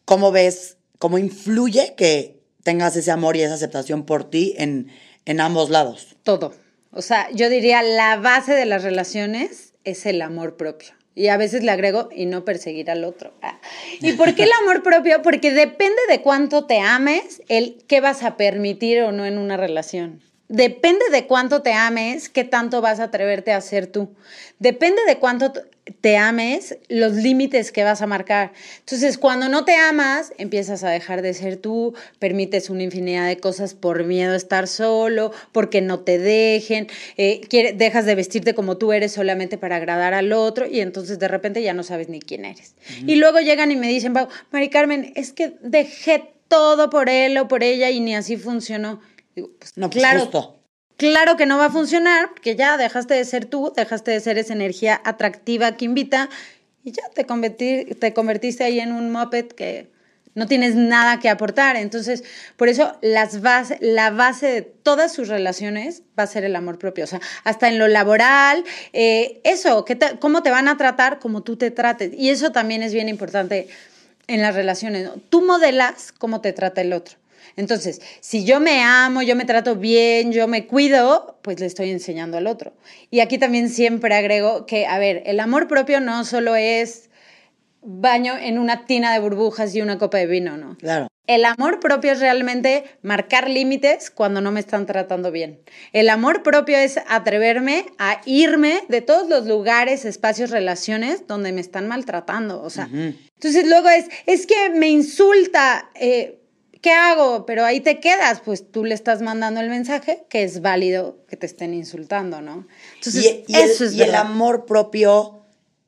[0.05, 2.34] ¿Cómo ves, cómo influye que
[2.65, 4.91] tengas ese amor y esa aceptación por ti en,
[5.25, 6.17] en ambos lados?
[6.23, 6.55] Todo.
[6.91, 10.89] O sea, yo diría la base de las relaciones es el amor propio.
[11.13, 13.33] Y a veces le agrego y no perseguir al otro.
[13.41, 13.61] Ah.
[14.01, 15.21] ¿Y por qué el amor propio?
[15.21, 19.57] Porque depende de cuánto te ames, el qué vas a permitir o no en una
[19.57, 20.21] relación.
[20.47, 24.15] Depende de cuánto te ames, qué tanto vas a atreverte a hacer tú.
[24.57, 25.53] Depende de cuánto
[26.01, 28.53] te ames, los límites que vas a marcar.
[28.79, 33.37] Entonces, cuando no te amas, empiezas a dejar de ser tú, permites una infinidad de
[33.37, 37.41] cosas por miedo a estar solo, porque no te dejen, eh,
[37.75, 41.61] dejas de vestirte como tú eres solamente para agradar al otro y entonces de repente
[41.61, 42.75] ya no sabes ni quién eres.
[43.05, 44.13] Y luego llegan y me dicen,
[44.51, 49.01] Mari Carmen, es que dejé todo por él o por ella y ni así funcionó.
[49.35, 50.54] Digo, pues, no, pues claro,
[50.97, 54.37] Claro que no va a funcionar, porque ya dejaste de ser tú, dejaste de ser
[54.37, 56.29] esa energía atractiva que invita
[56.83, 57.25] y ya te,
[57.95, 59.89] te convertiste ahí en un moped que
[60.35, 61.75] no tienes nada que aportar.
[61.77, 62.23] Entonces,
[62.57, 67.05] por eso la base de todas sus relaciones va a ser el amor propio.
[67.05, 69.85] O sea, hasta en lo laboral, eh, eso,
[70.19, 72.11] cómo te van a tratar, como tú te trates.
[72.13, 73.67] Y eso también es bien importante
[74.27, 75.09] en las relaciones.
[75.29, 77.17] Tú modelas cómo te trata el otro.
[77.57, 81.91] Entonces, si yo me amo, yo me trato bien, yo me cuido, pues le estoy
[81.91, 82.73] enseñando al otro.
[83.11, 87.09] Y aquí también siempre agrego que, a ver, el amor propio no solo es
[87.81, 90.75] baño en una tina de burbujas y una copa de vino, ¿no?
[90.77, 91.07] Claro.
[91.27, 95.59] El amor propio es realmente marcar límites cuando no me están tratando bien.
[95.91, 101.61] El amor propio es atreverme a irme de todos los lugares, espacios, relaciones donde me
[101.61, 102.61] están maltratando.
[102.61, 105.89] O sea, entonces luego es, es que me insulta.
[105.95, 106.41] Eh,
[106.85, 107.47] ¿qué hago?
[107.47, 111.35] Pero ahí te quedas, pues tú le estás mandando el mensaje que es válido que
[111.35, 112.67] te estén insultando, ¿no?
[112.97, 115.41] Entonces, y, eso el, es y el amor propio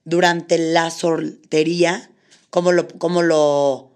[0.05, 2.09] durante la soltería,
[2.49, 3.91] ¿cómo lo, cómo lo,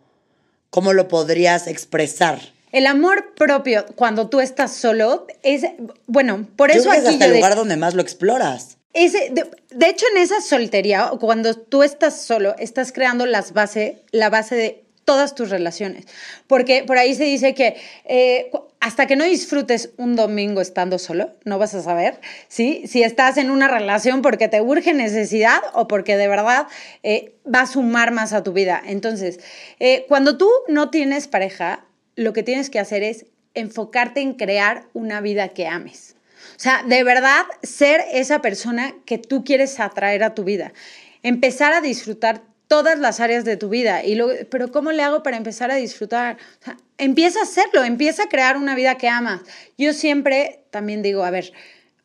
[0.69, 2.39] cómo lo podrías expresar?
[2.71, 5.63] El amor propio cuando tú estás solo es,
[6.05, 8.77] bueno, por eso creo que es hasta el lugar donde más lo exploras.
[8.93, 14.29] Ese, de, hecho, en esa soltería, cuando tú estás solo, estás creando las base, la
[14.29, 16.05] base de todas tus relaciones.
[16.47, 21.31] Porque por ahí se dice que eh, hasta que no disfrutes un domingo estando solo,
[21.45, 22.83] no vas a saber ¿sí?
[22.87, 26.67] si estás en una relación porque te urge necesidad o porque de verdad
[27.03, 28.81] eh, va a sumar más a tu vida.
[28.85, 29.39] Entonces,
[29.79, 31.85] eh, cuando tú no tienes pareja,
[32.15, 36.15] lo que tienes que hacer es enfocarte en crear una vida que ames.
[36.55, 40.73] O sea, de verdad ser esa persona que tú quieres atraer a tu vida.
[41.23, 44.01] Empezar a disfrutar todas las áreas de tu vida.
[44.01, 46.37] Y luego, pero ¿cómo le hago para empezar a disfrutar?
[46.97, 49.41] empieza a hacerlo, empieza a crear una vida que amas.
[49.77, 51.51] Yo siempre también digo, a ver,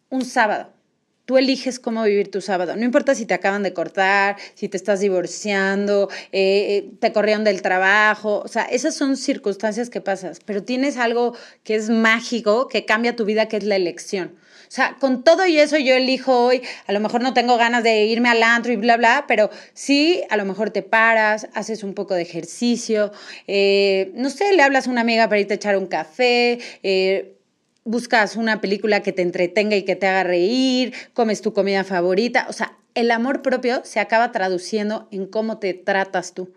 [0.08, 0.72] un sábado.
[1.24, 2.74] Tú eliges cómo vivir tu sábado.
[2.74, 7.44] No importa si te acaban de cortar, si te estás divorciando, eh, eh, te corrieron
[7.44, 8.42] del trabajo.
[8.44, 10.40] O sea, esas son circunstancias que pasas.
[10.44, 14.34] Pero tienes algo que es mágico, que cambia tu vida, que es la elección.
[14.76, 18.04] Sea, con todo y eso yo elijo hoy, a lo mejor no tengo ganas de
[18.04, 21.94] irme al antro y bla, bla, pero sí, a lo mejor te paras, haces un
[21.94, 23.10] poco de ejercicio,
[23.46, 27.38] eh, no sé, le hablas a una amiga para irte a echar un café, eh,
[27.84, 32.44] buscas una película que te entretenga y que te haga reír, comes tu comida favorita,
[32.50, 36.52] o sea, el amor propio se acaba traduciendo en cómo te tratas tú.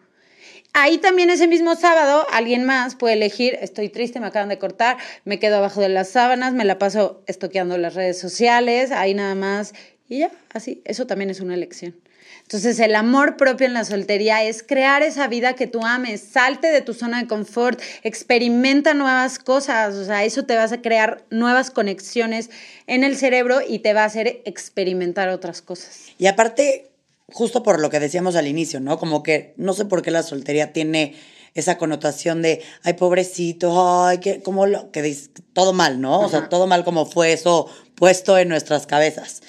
[0.74, 4.98] Ahí también ese mismo sábado alguien más puede elegir, estoy triste, me acaban de cortar,
[5.26, 9.36] me quedo abajo de las sábanas, me la paso estoqueando las redes sociales, ahí nada
[9.36, 9.74] más,
[10.08, 11.96] y ya, así, eso también es una elección.
[12.42, 16.68] Entonces el amor propio en la soltería es crear esa vida que tú ames, salte
[16.68, 21.24] de tu zona de confort, experimenta nuevas cosas, o sea, eso te va a crear
[21.30, 22.50] nuevas conexiones
[22.88, 26.06] en el cerebro y te va a hacer experimentar otras cosas.
[26.18, 26.89] Y aparte,
[27.32, 28.98] justo por lo que decíamos al inicio, ¿no?
[28.98, 31.16] Como que no sé por qué la soltería tiene
[31.54, 36.20] esa connotación de, ay, pobrecito, ay, que, como lo, que dice, todo mal, ¿no?
[36.20, 39.42] O sea, todo mal como fue eso puesto en nuestras cabezas.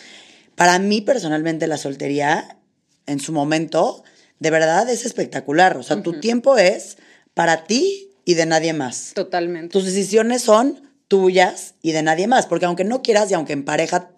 [0.54, 2.58] Para mí, personalmente, la soltería,
[3.06, 4.02] en su momento,
[4.38, 5.76] de verdad es espectacular.
[5.76, 6.98] O sea, tu tiempo es
[7.34, 9.12] para ti y de nadie más.
[9.14, 9.72] Totalmente.
[9.72, 13.64] Tus decisiones son tuyas y de nadie más, porque aunque no quieras y aunque en
[13.64, 14.10] pareja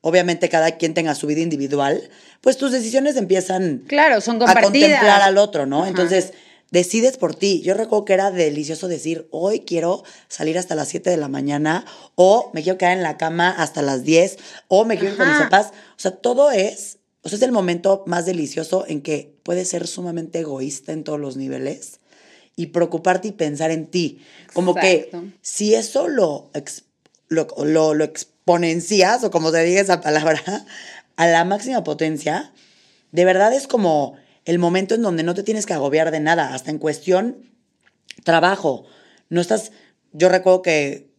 [0.00, 2.10] obviamente cada quien tenga su vida individual,
[2.40, 5.80] pues tus decisiones empiezan Claro, son a contemplar al otro, ¿no?
[5.80, 5.88] Ajá.
[5.88, 6.32] Entonces,
[6.70, 7.60] decides por ti.
[7.62, 11.84] Yo recuerdo que era delicioso decir, hoy quiero salir hasta las 7 de la mañana,
[12.14, 15.28] o me quiero quedar en la cama hasta las 10, o me quiero ir con
[15.28, 15.68] mis papás.
[15.68, 19.86] O sea, todo es, o sea, es el momento más delicioso en que puedes ser
[19.86, 22.00] sumamente egoísta en todos los niveles
[22.56, 24.20] y preocuparte y pensar en ti.
[24.52, 25.20] Como Exacto.
[25.20, 26.50] que si eso lo,
[27.30, 30.42] lo, lo, lo exponencias, o como se diga esa palabra,
[31.16, 32.52] a la máxima potencia,
[33.12, 36.54] de verdad es como el momento en donde no te tienes que agobiar de nada,
[36.54, 37.38] hasta en cuestión
[38.24, 38.84] trabajo.
[39.28, 39.72] No estás,
[40.12, 41.10] yo recuerdo que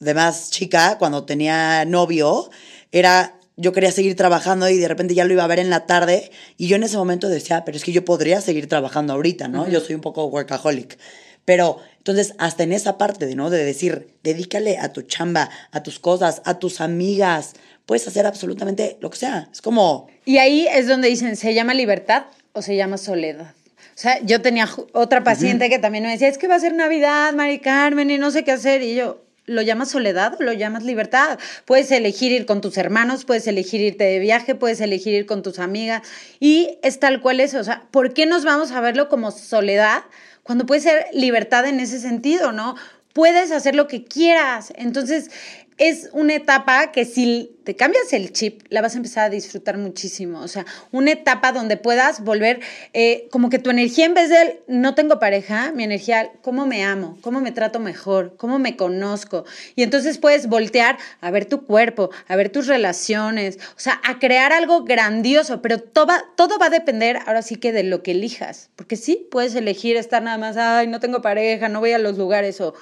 [0.00, 2.50] de más chica, cuando tenía novio,
[2.90, 5.86] era, yo quería seguir trabajando y de repente ya lo iba a ver en la
[5.86, 9.48] tarde y yo en ese momento decía, pero es que yo podría seguir trabajando ahorita,
[9.48, 9.68] ¿no?
[9.68, 10.98] Yo soy un poco workaholic.
[11.44, 13.48] Pero entonces, hasta en esa parte de, ¿no?
[13.48, 17.54] De decir, dedícale a tu chamba, a tus cosas, a tus amigas,
[17.86, 19.48] puedes hacer absolutamente lo que sea.
[19.52, 23.54] Es como, Y ahí es donde dicen, ¿se llama libertad o se llama soledad?
[23.94, 26.74] O sea, yo tenía otra paciente que también me decía, es que va a ser
[26.74, 28.82] Navidad, Mari Carmen, y no sé qué hacer.
[28.82, 31.38] Y yo, ¿lo llamas soledad o lo llamas libertad?
[31.66, 35.42] Puedes elegir ir con tus hermanos, puedes elegir irte de viaje, puedes elegir ir con
[35.42, 36.02] tus amigas.
[36.40, 37.58] Y es tal cual eso.
[37.58, 40.02] O sea, ¿por qué nos vamos a verlo como soledad
[40.42, 42.76] cuando puede ser libertad en ese sentido, no?
[43.12, 44.72] Puedes hacer lo que quieras.
[44.76, 45.30] Entonces,
[45.78, 49.78] es una etapa que si te cambias el chip, la vas a empezar a disfrutar
[49.78, 50.40] muchísimo.
[50.40, 52.60] O sea, una etapa donde puedas volver,
[52.92, 56.84] eh, como que tu energía en vez de no tengo pareja, mi energía, ¿cómo me
[56.84, 57.18] amo?
[57.20, 58.36] ¿Cómo me trato mejor?
[58.36, 59.44] ¿Cómo me conozco?
[59.76, 64.18] Y entonces puedes voltear a ver tu cuerpo, a ver tus relaciones, o sea, a
[64.18, 68.12] crear algo grandioso, pero todo, todo va a depender ahora sí que de lo que
[68.12, 68.70] elijas.
[68.76, 72.18] Porque sí, puedes elegir estar nada más, ay, no tengo pareja, no voy a los
[72.18, 72.74] lugares o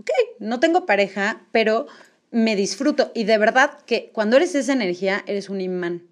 [0.00, 1.86] ok, no tengo pareja, pero
[2.30, 3.10] me disfruto.
[3.14, 6.02] Y de verdad que cuando eres esa energía, eres un imán.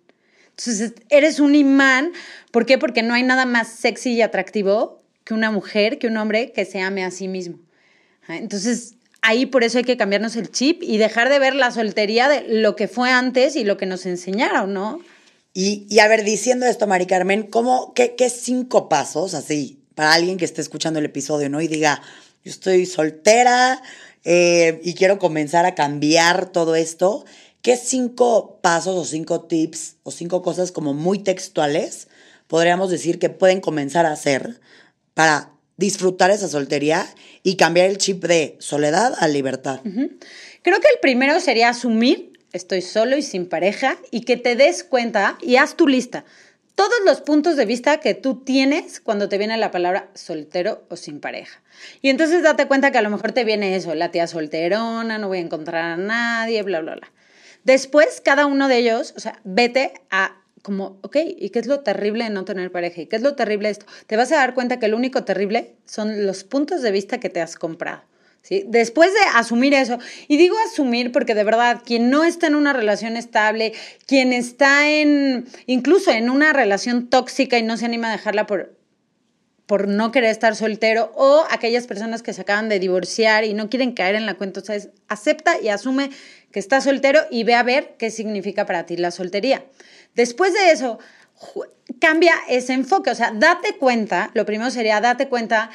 [0.51, 2.13] Entonces, eres un imán.
[2.51, 2.79] ¿Por qué?
[2.79, 6.65] Porque no hay nada más sexy y atractivo que una mujer, que un hombre que
[6.65, 7.59] se ame a sí mismo.
[8.27, 11.71] Ah, Entonces, ahí por eso hay que cambiarnos el chip y dejar de ver la
[11.71, 15.01] soltería de lo que fue antes y lo que nos enseñaron, ¿no?
[15.55, 20.13] Y, y a ver, diciendo esto, Mari Carmen, ¿cómo, qué, qué cinco pasos, así, para
[20.13, 21.61] alguien que esté escuchando el episodio, ¿no?
[21.61, 22.01] Y diga,
[22.45, 23.83] yo estoy soltera
[24.31, 27.25] eh, y quiero comenzar a cambiar todo esto,
[27.63, 32.09] ¿qué cinco pasos o cinco tips o cinco cosas como muy textuales
[32.47, 34.61] podríamos decir que pueden comenzar a hacer
[35.15, 37.07] para disfrutar esa soltería
[37.43, 39.81] y cambiar el chip de soledad a libertad?
[39.83, 44.85] Creo que el primero sería asumir, estoy solo y sin pareja, y que te des
[44.85, 46.27] cuenta y haz tu lista.
[46.79, 50.95] Todos los puntos de vista que tú tienes cuando te viene la palabra soltero o
[50.95, 51.61] sin pareja.
[52.03, 55.27] Y entonces date cuenta que a lo mejor te viene eso, la tía solterona, no
[55.27, 57.13] voy a encontrar a nadie, bla, bla, bla.
[57.65, 61.81] Después, cada uno de ellos, o sea, vete a como, ok, ¿y qué es lo
[61.81, 63.01] terrible de no tener pareja?
[63.01, 63.87] ¿Y qué es lo terrible de esto?
[64.07, 67.29] Te vas a dar cuenta que lo único terrible son los puntos de vista que
[67.29, 68.03] te has comprado.
[68.43, 68.65] ¿Sí?
[68.67, 72.73] Después de asumir eso, y digo asumir porque de verdad, quien no está en una
[72.73, 73.73] relación estable,
[74.07, 78.77] quien está en, incluso en una relación tóxica y no se anima a dejarla por,
[79.67, 83.69] por no querer estar soltero, o aquellas personas que se acaban de divorciar y no
[83.69, 86.11] quieren caer en la cuenta, o sea, es, acepta y asume
[86.51, 89.65] que estás soltero y ve a ver qué significa para ti la soltería.
[90.15, 90.99] Después de eso,
[92.01, 95.71] cambia ese enfoque, o sea, date cuenta, lo primero sería date cuenta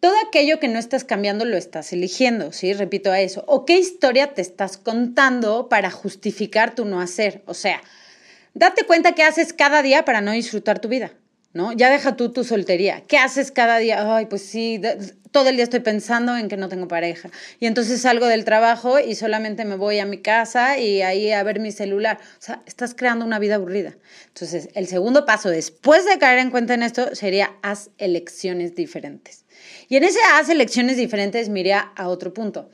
[0.00, 2.72] todo aquello que no estás cambiando lo estás eligiendo, ¿sí?
[2.72, 3.44] Repito a eso.
[3.46, 7.42] ¿O qué historia te estás contando para justificar tu no hacer?
[7.46, 7.82] O sea,
[8.54, 11.12] date cuenta qué haces cada día para no disfrutar tu vida,
[11.52, 11.72] ¿no?
[11.72, 13.02] Ya deja tú tu soltería.
[13.08, 14.16] ¿Qué haces cada día?
[14.16, 14.80] Ay, pues sí,
[15.30, 17.30] todo el día estoy pensando en que no tengo pareja.
[17.58, 21.42] Y entonces salgo del trabajo y solamente me voy a mi casa y ahí a
[21.42, 22.18] ver mi celular.
[22.38, 23.96] O sea, estás creando una vida aburrida.
[24.28, 29.45] Entonces, el segundo paso después de caer en cuenta en esto sería haz elecciones diferentes.
[29.88, 32.68] Y en ese haz elecciones diferentes me iría a otro punto.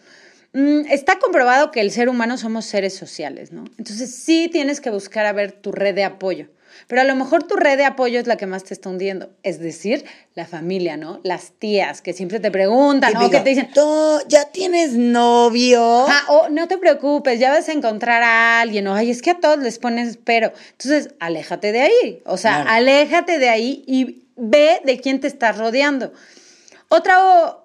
[0.52, 3.64] Mm, está comprobado que el ser humano somos seres sociales, ¿no?
[3.78, 6.48] Entonces sí tienes que buscar a ver tu red de apoyo.
[6.88, 9.30] Pero a lo mejor tu red de apoyo es la que más te está hundiendo.
[9.42, 11.20] Es decir, la familia, ¿no?
[11.22, 13.30] Las tías que siempre te preguntan, ¿no?
[13.30, 15.80] Que te dicen, "Tú ¿ya tienes novio?
[16.08, 18.86] Ah, o no te preocupes, ya vas a encontrar a alguien.
[18.88, 20.52] O, ay, es que a todos les pones pero.
[20.72, 22.22] Entonces, aléjate de ahí.
[22.24, 22.70] O sea, Claro.
[22.70, 26.12] aléjate de ahí y ve de quién te estás rodeando.
[26.94, 27.64] Otro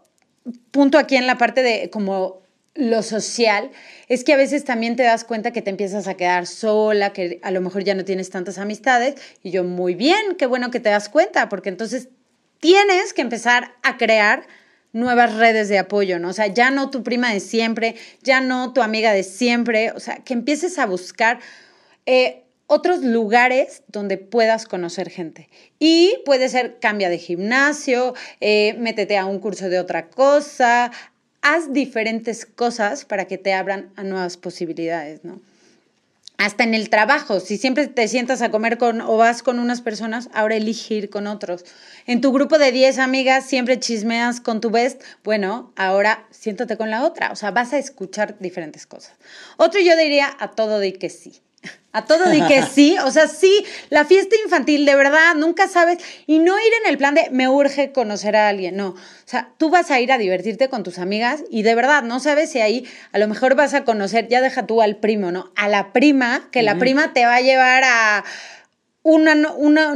[0.71, 2.43] punto aquí en la parte de como
[2.75, 3.71] lo social
[4.07, 7.41] es que a veces también te das cuenta que te empiezas a quedar sola, que
[7.43, 9.15] a lo mejor ya no tienes tantas amistades.
[9.43, 12.07] Y yo, muy bien, qué bueno que te das cuenta, porque entonces
[12.61, 14.47] tienes que empezar a crear
[14.93, 16.29] nuevas redes de apoyo, ¿no?
[16.29, 19.99] O sea, ya no tu prima de siempre, ya no tu amiga de siempre, o
[19.99, 21.39] sea, que empieces a buscar
[22.05, 25.49] eh, otros lugares donde puedas conocer gente.
[25.79, 30.91] Y puede ser cambia de gimnasio, eh, métete a un curso de otra cosa,
[31.41, 35.39] haz diferentes cosas para que te abran a nuevas posibilidades, ¿no?
[36.37, 39.81] hasta en el trabajo, si siempre te sientas a comer con o vas con unas
[39.81, 41.65] personas, ahora elige ir con otros.
[42.05, 46.91] En tu grupo de 10 amigas siempre chismeas con tu best, bueno, ahora siéntate con
[46.91, 49.15] la otra, o sea, vas a escuchar diferentes cosas.
[49.57, 51.41] Otro yo diría a todo de que sí.
[51.97, 55.97] A todo de que sí, o sea, sí, la fiesta infantil, de verdad, nunca sabes,
[56.27, 58.89] y no ir en el plan de me urge conocer a alguien, no.
[58.89, 58.95] O
[59.25, 62.51] sea, tú vas a ir a divertirte con tus amigas y de verdad, no sabes
[62.51, 65.51] si ahí a lo mejor vas a conocer, ya deja tú al primo, ¿no?
[65.55, 68.23] A la prima, que la prima te va a llevar a
[69.01, 69.25] un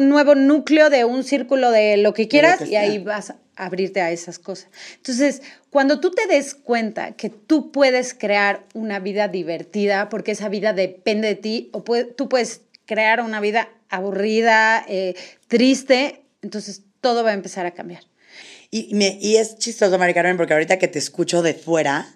[0.09, 4.39] nuevo núcleo de un círculo de lo que quieras y ahí vas abrirte a esas
[4.39, 4.69] cosas.
[4.97, 10.49] Entonces, cuando tú te des cuenta que tú puedes crear una vida divertida, porque esa
[10.49, 11.83] vida depende de ti, o
[12.17, 15.15] tú puedes crear una vida aburrida, eh,
[15.47, 18.03] triste, entonces todo va a empezar a cambiar.
[18.71, 22.15] Y, es chistoso, Mari Carmen, porque ahorita que te escucho de fuera,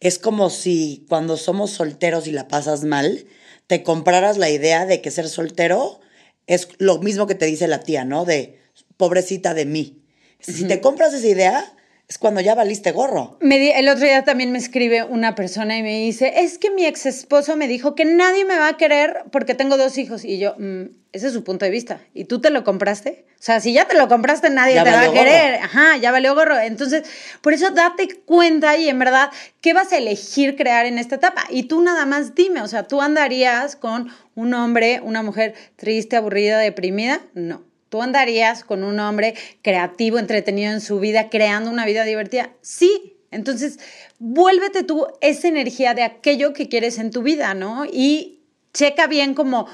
[0.00, 3.26] es como si cuando somos solteros y la pasas mal,
[3.68, 6.00] te compraras la idea de que ser soltero
[6.46, 8.24] es lo mismo que te dice la tía, ¿no?
[8.24, 8.58] De
[8.96, 10.03] pobrecita de mí.
[10.46, 11.74] Si te compras esa idea,
[12.06, 13.38] es cuando ya valiste gorro.
[13.40, 17.06] el otro día también me escribe una persona y me dice, es que mi ex
[17.06, 20.24] esposo me dijo que nadie me va a querer porque tengo dos hijos.
[20.24, 20.82] Y yo, mm,
[21.12, 22.00] ese es su punto de vista.
[22.12, 23.24] ¿Y tú te lo compraste?
[23.38, 25.54] O sea, si ya te lo compraste, nadie te va a querer.
[25.62, 26.58] Ajá, ya valió gorro.
[26.58, 27.04] Entonces,
[27.40, 29.30] por eso date cuenta y en verdad,
[29.62, 31.44] ¿qué vas a elegir crear en esta etapa?
[31.48, 36.16] Y tú nada más dime, o sea, ¿tú andarías con un hombre, una mujer triste,
[36.16, 37.22] aburrida, deprimida?
[37.32, 42.50] No ¿Tú andarías con un hombre creativo, entretenido en su vida, creando una vida divertida?
[42.60, 43.16] Sí.
[43.30, 43.78] Entonces,
[44.18, 47.84] vuélvete tú esa energía de aquello que quieres en tu vida, ¿no?
[47.84, 48.40] Y
[48.72, 49.66] checa bien como,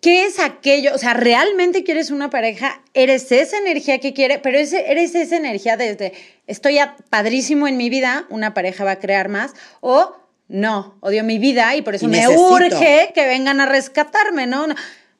[0.00, 0.94] ¿qué es aquello?
[0.94, 2.82] O sea, ¿realmente quieres una pareja?
[2.92, 4.38] ¿Eres esa energía que quiere?
[4.38, 6.12] Pero ese, eres esa energía desde,
[6.46, 6.78] estoy
[7.10, 11.74] padrísimo en mi vida, una pareja va a crear más, o no, odio mi vida
[11.74, 14.66] y por eso me urge que vengan a rescatarme, ¿no?
[14.66, 14.74] no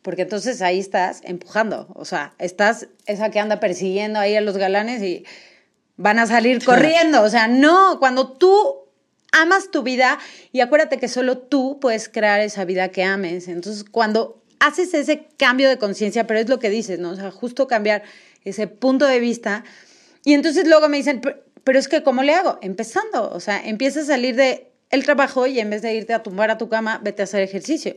[0.05, 4.59] porque entonces ahí estás empujando, o sea, estás esa que anda persiguiendo ahí a los
[4.59, 5.25] galanes y
[5.97, 8.83] van a salir corriendo, o sea, no, cuando tú
[9.33, 10.19] amas tu vida
[10.53, 15.27] y acuérdate que solo tú puedes crear esa vida que ames, entonces cuando haces ese
[15.39, 17.13] cambio de conciencia, pero es lo que dices, ¿no?
[17.13, 18.03] O sea, justo cambiar
[18.45, 19.65] ese punto de vista
[20.23, 21.23] y entonces luego me dicen,
[21.65, 22.59] pero es que ¿cómo le hago?
[22.61, 26.23] Empezando, o sea, empieza a salir de el trabajo y en vez de irte a
[26.23, 27.97] tumbar a tu cama, vete a hacer ejercicio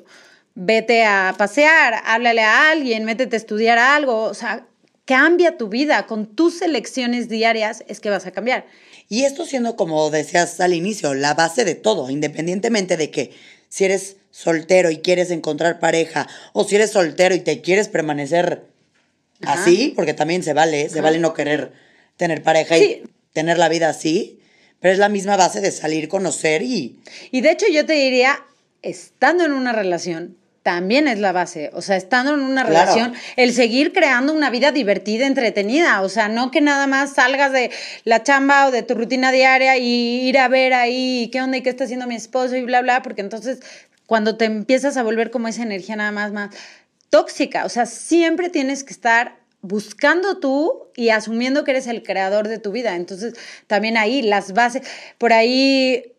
[0.59, 4.65] vete a pasear, háblale a alguien, métete a estudiar algo, o sea,
[5.05, 8.65] cambia tu vida, con tus elecciones diarias es que vas a cambiar.
[9.07, 13.31] Y esto siendo, como decías al inicio, la base de todo, independientemente de que
[13.69, 18.63] si eres soltero y quieres encontrar pareja, o si eres soltero y te quieres permanecer
[19.43, 21.71] así, porque también se vale, se vale no querer
[22.17, 24.39] tener pareja y tener la vida así,
[24.79, 26.99] pero es la misma base de salir, conocer y...
[27.29, 28.43] Y de hecho yo te diría,
[28.81, 30.35] estando en una relación,
[30.67, 31.69] también es la base.
[31.71, 36.01] O sea, estando en una relación, el seguir creando una vida divertida, entretenida.
[36.01, 37.71] O sea, no que nada más salgas de
[38.03, 41.61] la chamba o de tu rutina diaria y ir a ver ahí qué onda y
[41.61, 43.61] qué está haciendo mi esposo y bla, bla, porque entonces
[44.07, 46.53] cuando te empiezas a volver como esa energía nada más, más
[47.09, 47.63] tóxica.
[47.63, 52.57] O sea, siempre tienes que estar buscando tú y asumiendo que eres el creador de
[52.57, 52.97] tu vida.
[52.97, 53.35] Entonces,
[53.67, 54.81] también ahí las bases,
[55.17, 56.11] por ahí...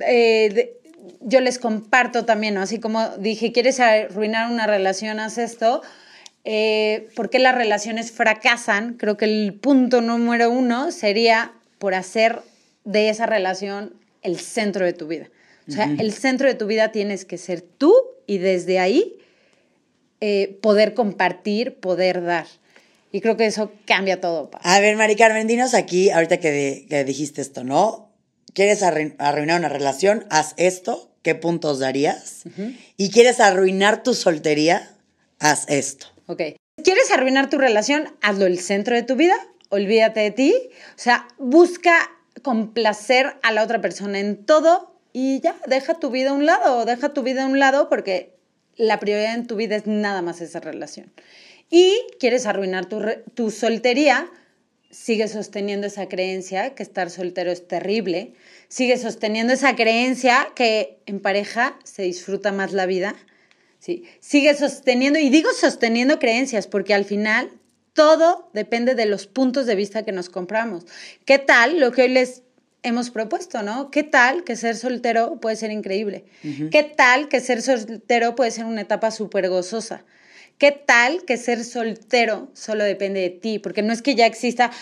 [0.00, 0.77] Eh,
[1.20, 2.62] yo les comparto también, ¿no?
[2.62, 5.20] Así como dije, ¿quieres arruinar una relación?
[5.20, 5.82] Haz esto.
[6.44, 8.94] Eh, ¿Por qué las relaciones fracasan?
[8.94, 12.40] Creo que el punto número uno sería por hacer
[12.84, 13.92] de esa relación
[14.22, 15.28] el centro de tu vida.
[15.68, 17.94] O sea, el centro de tu vida tienes que ser tú
[18.26, 19.18] y desde ahí
[20.22, 22.46] eh, poder compartir, poder dar.
[23.12, 24.50] Y creo que eso cambia todo.
[24.62, 28.07] A ver, Mari Carmen, dinos aquí, ahorita que, que dijiste esto, ¿no?
[28.58, 30.26] ¿Quieres arruinar una relación?
[30.30, 31.12] Haz esto.
[31.22, 32.42] ¿Qué puntos darías?
[32.96, 34.96] Y quieres arruinar tu soltería?
[35.38, 36.08] Haz esto.
[36.26, 36.42] Ok.
[36.82, 38.12] ¿Quieres arruinar tu relación?
[38.20, 39.36] Hazlo el centro de tu vida.
[39.68, 40.56] Olvídate de ti.
[40.96, 42.10] O sea, busca
[42.42, 46.84] complacer a la otra persona en todo y ya, deja tu vida a un lado.
[46.84, 48.34] Deja tu vida a un lado porque
[48.74, 51.12] la prioridad en tu vida es nada más esa relación.
[51.70, 53.04] Y quieres arruinar tu,
[53.34, 54.28] tu soltería,
[54.90, 58.32] sigue sosteniendo esa creencia que estar soltero es terrible,
[58.68, 63.14] sigue sosteniendo esa creencia que en pareja se disfruta más la vida,
[63.78, 64.04] ¿sí?
[64.20, 67.50] sigue sosteniendo, y digo sosteniendo creencias porque al final
[67.92, 70.86] todo depende de los puntos de vista que nos compramos.
[71.24, 72.42] ¿Qué tal lo que hoy les
[72.84, 73.90] hemos propuesto, ¿no?
[73.90, 76.24] ¿Qué tal que ser soltero puede ser increíble?
[76.70, 80.04] ¿Qué tal que ser soltero puede ser una etapa súper gozosa?
[80.58, 83.60] ¿Qué tal que ser soltero solo depende de ti?
[83.60, 84.72] Porque no es que ya exista,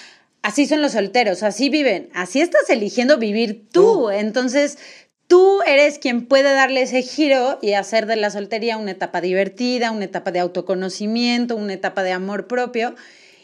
[0.41, 4.09] así son los solteros, así viven, así estás eligiendo vivir tú.
[4.09, 4.79] Entonces,
[5.27, 9.91] tú eres quien puede darle ese giro y hacer de la soltería una etapa divertida,
[9.91, 12.95] una etapa de autoconocimiento, una etapa de amor propio.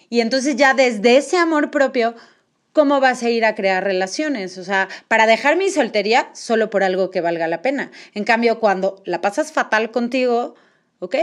[0.09, 2.15] Y entonces ya desde ese amor propio,
[2.73, 4.57] ¿cómo vas a ir a crear relaciones?
[4.57, 7.91] O sea, para dejar mi soltería solo por algo que valga la pena.
[8.15, 10.55] En cambio, cuando la pasas fatal contigo,
[10.99, 11.17] ok,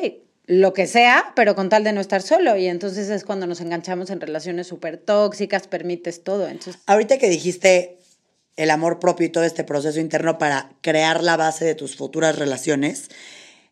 [0.49, 2.57] lo que sea, pero con tal de no estar solo.
[2.57, 6.47] Y entonces es cuando nos enganchamos en relaciones súper tóxicas, permites todo.
[6.47, 6.81] Entonces...
[6.87, 7.99] Ahorita que dijiste
[8.57, 12.39] el amor propio y todo este proceso interno para crear la base de tus futuras
[12.39, 13.09] relaciones,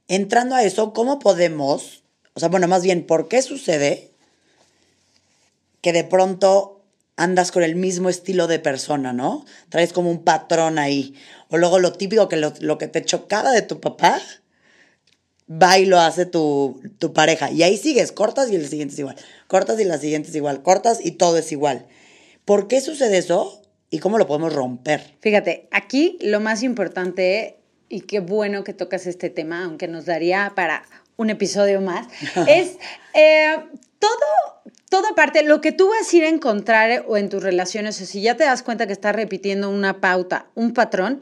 [0.08, 2.04] entrando a eso, ¿cómo podemos,
[2.36, 4.12] o sea, bueno, más bien, ¿por qué sucede
[5.82, 6.80] que de pronto
[7.16, 9.46] andas con el mismo estilo de persona, ¿no?
[9.70, 11.16] Traes como un patrón ahí.
[11.50, 14.22] O luego lo típico que lo, que te chocaba de tu papá,
[15.50, 17.52] va y lo hace tu, tu, pareja.
[17.52, 19.16] Y ahí sigues, cortas y el siguiente es igual.
[19.48, 20.62] Cortas y la siguiente es igual.
[20.62, 21.86] Cortas y todo es igual.
[22.46, 25.16] ¿Por qué sucede eso y cómo lo podemos romper?
[25.22, 27.58] Fíjate, aquí lo más importante,
[27.90, 30.84] y qué bueno que tocas este tema, aunque nos daría para
[31.16, 32.08] un episodio más,
[32.48, 32.78] es
[33.14, 33.56] eh,
[34.00, 38.02] todo, toda parte, lo que tú vas a ir a encontrar o en tus relaciones,
[38.02, 41.22] o si ya te das cuenta que estás repitiendo una pauta, un patrón,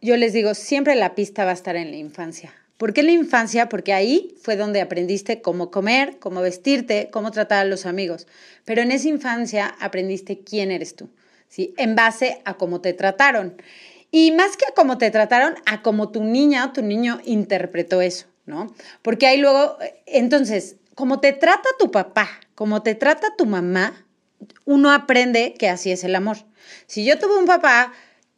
[0.00, 2.52] yo les digo, siempre la pista va a estar en la infancia.
[2.76, 3.68] ¿Por qué la infancia?
[3.68, 8.26] Porque ahí fue donde aprendiste cómo comer, cómo vestirte, cómo tratar a los amigos.
[8.64, 11.08] Pero en esa infancia aprendiste quién eres tú,
[11.48, 11.72] ¿sí?
[11.76, 13.56] En base a cómo te trataron.
[14.10, 18.00] Y más que a cómo te trataron, a cómo tu niña o tu niño interpretó
[18.00, 18.74] eso, ¿no?
[19.02, 24.06] Porque ahí luego, entonces, como te trata tu papá, como te trata tu mamá,
[24.64, 26.38] uno aprende que así es el amor.
[26.86, 27.92] Si yo tuve un papá,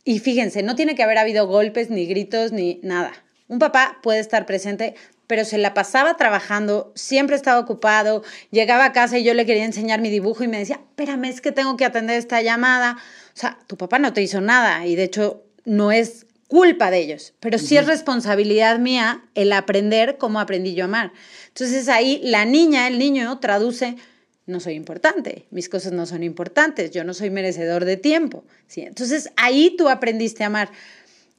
[0.05, 3.13] y fíjense, no tiene que haber habido golpes, ni gritos, ni nada.
[3.49, 4.95] Un papá puede estar presente,
[5.27, 9.65] pero se la pasaba trabajando, siempre estaba ocupado, llegaba a casa y yo le quería
[9.65, 12.97] enseñar mi dibujo y me decía, espérame, es que tengo que atender esta llamada.
[13.35, 16.99] O sea, tu papá no te hizo nada y de hecho no es culpa de
[16.99, 21.13] ellos, pero sí es responsabilidad mía el aprender cómo aprendí yo a amar.
[21.49, 23.97] Entonces ahí la niña, el niño traduce,
[24.47, 28.45] no soy importante, mis cosas no son importantes, yo no soy merecedor de tiempo.
[28.69, 28.83] ¿sí?
[28.83, 30.71] Entonces ahí tú aprendiste a amar.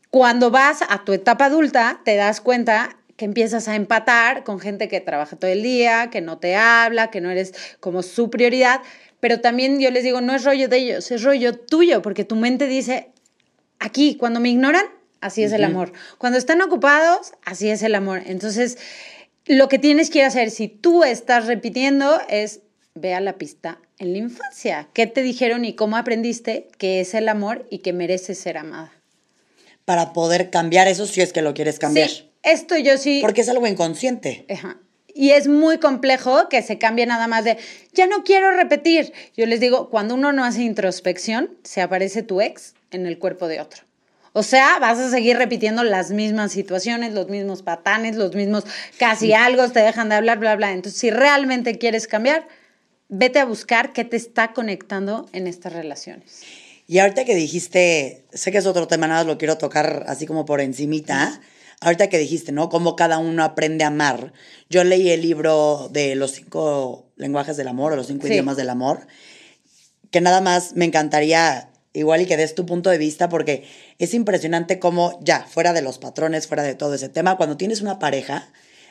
[0.10, 4.88] Cuando vas a tu etapa adulta, te das cuenta que empiezas a empatar con gente
[4.88, 8.82] que trabaja todo el día, que no te habla, que no eres como su prioridad,
[9.20, 12.36] pero también yo les digo, no es rollo de ellos, es rollo tuyo, porque tu
[12.36, 13.10] mente dice,
[13.80, 14.86] aquí, cuando me ignoran,
[15.20, 15.92] así es el amor.
[16.20, 18.22] Cuando están ocupados, así es el amor.
[18.28, 18.78] Entonces,
[19.46, 22.62] lo que tienes que hacer, si tú estás repitiendo, es
[22.94, 24.88] ve a la pista en la infancia.
[24.94, 28.92] ¿Qué te dijeron y cómo aprendiste que es el amor y que mereces ser amada?
[29.88, 32.10] Para poder cambiar eso si es que lo quieres cambiar.
[32.10, 33.20] Sí, esto yo sí.
[33.22, 34.46] Porque es algo inconsciente.
[34.54, 34.76] Ajá.
[35.14, 37.58] Y es muy complejo que se cambie nada más de,
[37.94, 39.14] ya no quiero repetir.
[39.38, 43.48] Yo les digo, cuando uno no hace introspección, se aparece tu ex en el cuerpo
[43.48, 43.84] de otro.
[44.34, 48.66] O sea, vas a seguir repitiendo las mismas situaciones, los mismos patanes, los mismos
[49.00, 50.74] casi algo, te dejan de hablar, bla, bla.
[50.74, 52.46] Entonces, si realmente quieres cambiar,
[53.08, 56.44] vete a buscar qué te está conectando en estas relaciones.
[56.88, 60.46] Y ahorita que dijiste, sé que es otro tema, nada lo quiero tocar así como
[60.46, 61.42] por encimita.
[61.82, 62.70] Ahorita que dijiste, ¿no?
[62.70, 64.32] Cómo cada uno aprende a amar.
[64.70, 68.70] Yo leí el libro de los cinco lenguajes del amor o los cinco idiomas del
[68.70, 69.06] amor,
[70.12, 73.66] que nada más me encantaría igual y que des tu punto de vista porque
[74.00, 77.82] es impresionante cómo ya, fuera de los patrones, fuera de todo ese tema, cuando tienes
[77.82, 78.50] una pareja,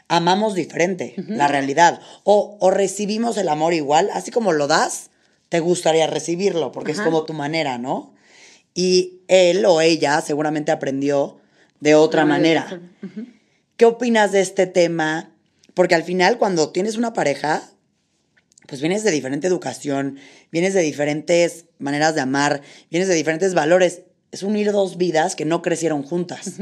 [0.09, 2.01] amamos diferente, la realidad.
[2.25, 5.11] O, o, recibimos el amor igual, así como lo das,
[5.57, 8.15] te gustaría recibirlo, porque es como tu manera, ¿no?
[8.75, 11.39] Y él o ella seguramente aprendió
[11.81, 12.79] de otra manera.
[13.79, 15.35] ¿Qué opinas de este tema?
[15.73, 17.71] Porque al final, cuando tienes una pareja,
[18.69, 20.19] pues vienes de diferente educación,
[20.53, 24.03] vienes de diferentes maneras de amar, vienes de diferentes valores.
[24.33, 26.61] Es unir dos vidas que no crecieron juntas.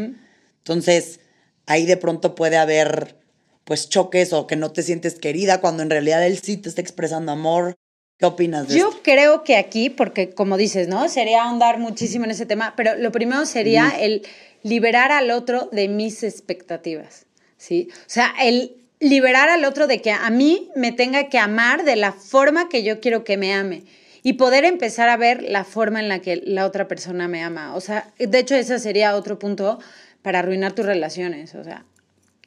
[0.58, 1.18] Entonces,
[1.66, 3.18] ahí de pronto puede haber
[3.64, 6.80] pues choques o que no te sientes querida cuando en realidad él sí te está
[6.80, 7.74] expresando amor.
[8.18, 11.08] ¿Qué opinas de Yo creo que aquí, porque como dices, ¿no?
[11.08, 14.26] Sería ahondar muchísimo en ese tema, pero lo primero sería el
[14.62, 17.88] liberar al otro de mis expectativas, ¿sí?
[17.92, 21.96] O sea, el liberar al otro de que a mí me tenga que amar de
[21.96, 23.82] la forma que yo quiero que me ame
[24.22, 27.74] y poder empezar a ver la forma en la que la otra persona me ama.
[27.74, 29.78] O sea, de hecho ese sería otro punto
[30.22, 31.84] para arruinar tus relaciones, o sea,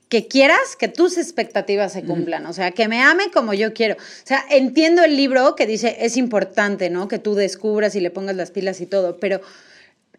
[0.09, 3.95] que quieras que tus expectativas se cumplan, o sea, que me ame como yo quiero.
[3.95, 7.07] O sea, entiendo el libro que dice es importante, ¿no?
[7.07, 9.41] Que tú descubras y le pongas las pilas y todo, pero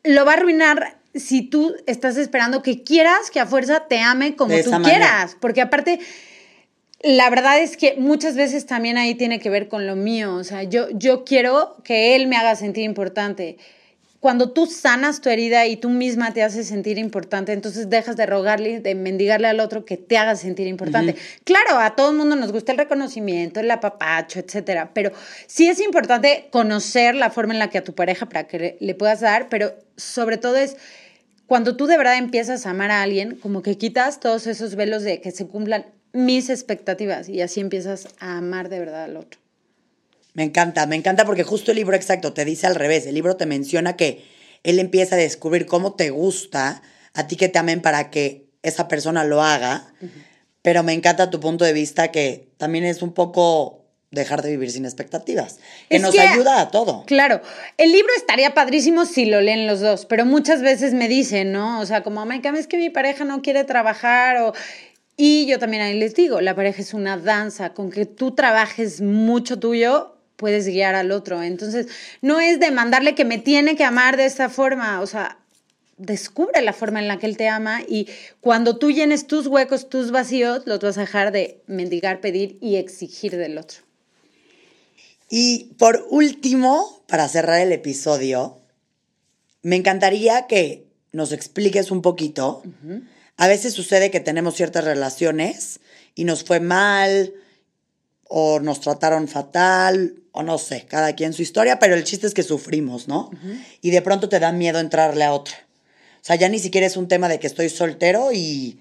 [0.04, 4.36] lo va a arruinar si tú estás esperando que quieras que a fuerza te ame
[4.36, 4.98] como tú manera.
[4.98, 5.36] quieras.
[5.40, 6.00] Porque aparte,
[7.02, 10.34] la verdad es que muchas veces también ahí tiene que ver con lo mío.
[10.34, 13.56] O sea, yo, yo quiero que él me haga sentir importante.
[14.20, 18.26] Cuando tú sanas tu herida y tú misma te haces sentir importante, entonces dejas de
[18.26, 21.14] rogarle, de mendigarle al otro que te haga sentir importante.
[21.44, 25.12] Claro, a todo el mundo nos gusta el reconocimiento, el apapacho, etcétera, pero
[25.46, 28.76] sí es importante conocer la forma en la que a tu pareja para que le,
[28.80, 30.76] le puedas dar, pero sobre todo es
[31.46, 35.04] cuando tú de verdad empiezas a amar a alguien, como que quitas todos esos velos
[35.04, 39.40] de que se cumplan mis expectativas y así empiezas a amar de verdad al otro.
[40.34, 43.06] Me encanta, me encanta porque justo el libro exacto te dice al revés.
[43.06, 44.24] El libro te menciona que
[44.62, 46.82] él empieza a descubrir cómo te gusta
[47.14, 49.92] a ti que te amen para que esa persona lo haga.
[50.62, 54.70] Pero me encanta tu punto de vista que también es un poco dejar de vivir
[54.70, 55.58] sin expectativas,
[55.90, 57.04] que Es nos que- ayuda a todo.
[57.06, 57.42] Claro,
[57.76, 61.78] el libro estaría padrísimo si lo leen los dos, pero muchas veces me dicen, ¿no?
[61.80, 64.54] O sea, como, Maika, es que mi pareja no quiere trabajar o...
[65.16, 69.00] Y yo también ahí les digo, la pareja es una danza, con que tú trabajes
[69.00, 71.42] mucho tuyo, puedes guiar al otro.
[71.42, 71.88] Entonces,
[72.22, 75.38] no es demandarle que me tiene que amar de esta forma, o sea,
[75.98, 78.06] descubre la forma en la que él te ama y
[78.40, 82.76] cuando tú llenes tus huecos, tus vacíos, los vas a dejar de mendigar, pedir y
[82.76, 83.78] exigir del otro.
[85.28, 88.60] Y por último, para cerrar el episodio,
[89.62, 92.62] me encantaría que nos expliques un poquito.
[93.36, 95.80] A veces sucede que tenemos ciertas relaciones
[96.14, 97.34] y nos fue mal
[98.28, 102.34] o nos trataron fatal o no sé, cada quien su historia, pero el chiste es
[102.34, 103.30] que sufrimos, ¿no?
[103.80, 105.56] Y de pronto te da miedo entrarle a otra.
[106.20, 108.78] O sea, ya ni siquiera es un tema de que estoy soltero y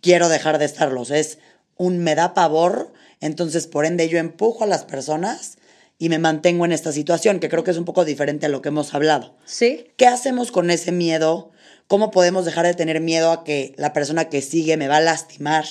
[0.00, 1.10] quiero dejar de estarlos.
[1.10, 1.38] Es
[1.76, 5.58] un me da pavor, entonces por ende yo empujo a las personas
[5.98, 8.62] y me mantengo en esta situación, que creo que es un poco diferente a lo
[8.62, 9.34] que hemos hablado.
[9.44, 9.88] ¿Sí?
[9.96, 11.50] ¿Qué hacemos con ese miedo?
[11.86, 15.00] ¿Cómo podemos dejar de tener miedo a que la persona que sigue me va a
[15.00, 15.64] lastimar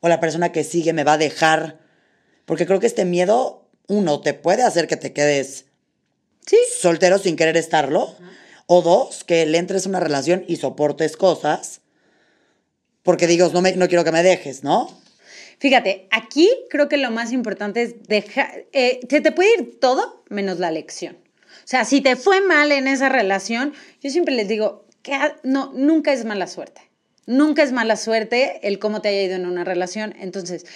[0.00, 1.81] o la persona que sigue me va a dejar?
[2.44, 5.66] Porque creo que este miedo, uno, te puede hacer que te quedes
[6.46, 6.56] Sí.
[6.80, 8.14] soltero sin querer estarlo.
[8.66, 11.80] O dos, que le entres a una relación y soportes cosas.
[13.02, 14.88] Porque digas, no, me, no quiero que me dejes, ¿no?
[15.58, 20.24] Fíjate, aquí creo que lo más importante es dejar, eh, te, te puede ir todo
[20.28, 21.16] menos la lección.
[21.16, 25.36] O sea, si te fue mal en esa relación, yo siempre les digo que ah,
[25.44, 26.80] no, nunca es mala suerte.
[27.26, 30.14] Nunca es mala suerte el cómo te haya ido en una relación.
[30.18, 30.66] Entonces,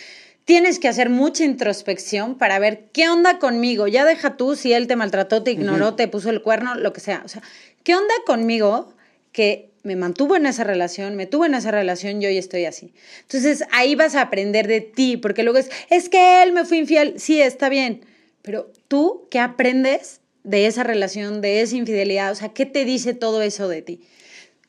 [0.46, 3.88] tienes que hacer mucha introspección para ver qué onda conmigo.
[3.88, 7.00] Ya deja tú si él te maltrató, te ignoró, te puso el cuerno, lo que
[7.00, 7.22] sea.
[7.24, 7.42] O sea,
[7.82, 8.94] ¿qué onda conmigo
[9.32, 12.92] que me mantuvo en esa relación, me tuvo en esa relación, yo hoy estoy así.
[13.22, 16.78] Entonces ahí vas a aprender de ti, porque luego es, es que él me fue
[16.78, 18.04] infiel, sí, está bien,
[18.42, 22.32] pero tú, ¿qué aprendes de esa relación, de esa infidelidad?
[22.32, 24.00] O sea, ¿qué te dice todo eso de ti?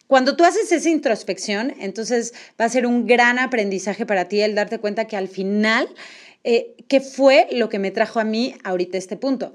[0.07, 4.55] Cuando tú haces esa introspección, entonces va a ser un gran aprendizaje para ti el
[4.55, 5.89] darte cuenta que al final,
[6.45, 9.53] eh, ¿qué fue lo que me trajo a mí ahorita este punto?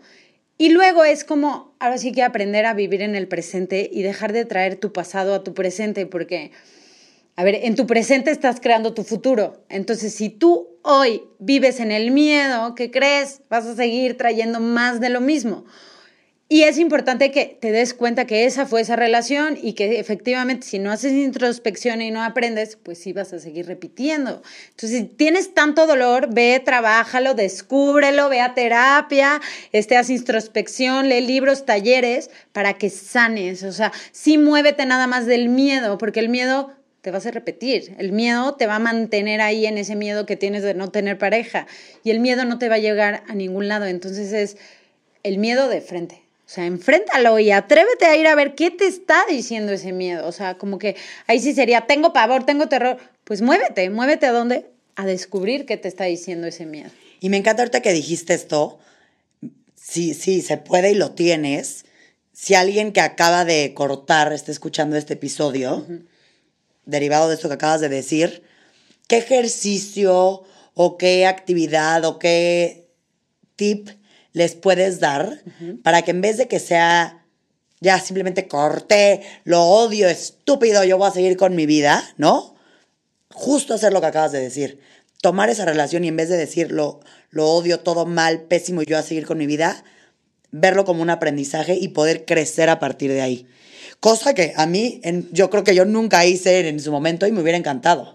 [0.58, 4.34] Y luego es como, ahora sí que aprender a vivir en el presente y dejar
[4.34, 6.52] de traer tu pasado a tu presente, porque,
[7.34, 9.64] a ver, en tu presente estás creando tu futuro.
[9.70, 13.40] Entonces, si tú hoy vives en el miedo, ¿qué crees?
[13.48, 15.64] Vas a seguir trayendo más de lo mismo.
[16.52, 20.66] Y es importante que te des cuenta que esa fue esa relación y que efectivamente
[20.66, 24.42] si no haces introspección y no aprendes, pues sí vas a seguir repitiendo.
[24.68, 29.40] Entonces, si tienes tanto dolor, ve, trabájalo, descúbrelo, ve a terapia,
[29.72, 33.62] este, haz introspección, lee libros, talleres para que sanes.
[33.62, 37.94] O sea, sí muévete nada más del miedo, porque el miedo te va a repetir.
[37.96, 41.16] El miedo te va a mantener ahí en ese miedo que tienes de no tener
[41.16, 41.66] pareja
[42.04, 43.86] y el miedo no te va a llegar a ningún lado.
[43.86, 44.58] Entonces es
[45.22, 46.21] el miedo de frente.
[46.52, 50.28] O sea, enfréntalo y atrévete a ir a ver qué te está diciendo ese miedo.
[50.28, 50.96] O sea, como que
[51.26, 52.98] ahí sí sería, tengo pavor, tengo terror.
[53.24, 54.66] Pues muévete, muévete a dónde?
[54.94, 56.90] A descubrir qué te está diciendo ese miedo.
[57.20, 58.78] Y me encanta ahorita que dijiste esto.
[59.76, 61.86] Sí, sí, se puede y lo tienes.
[62.34, 65.86] Si alguien que acaba de cortar está escuchando este episodio,
[66.84, 68.42] derivado de esto que acabas de decir,
[69.08, 70.42] ¿qué ejercicio
[70.74, 72.90] o qué actividad o qué
[73.56, 73.88] tip
[74.32, 75.40] les puedes dar
[75.82, 77.24] para que en vez de que sea
[77.80, 82.54] ya simplemente corté, lo odio, estúpido, yo voy a seguir con mi vida, ¿no?
[83.30, 84.78] Justo hacer lo que acabas de decir.
[85.20, 88.98] Tomar esa relación y en vez de decir lo, lo odio, todo mal, pésimo, yo
[88.98, 89.84] a seguir con mi vida,
[90.50, 93.46] verlo como un aprendizaje y poder crecer a partir de ahí.
[94.00, 97.32] Cosa que a mí, en- yo creo que yo nunca hice en su momento y
[97.32, 98.14] me hubiera encantado.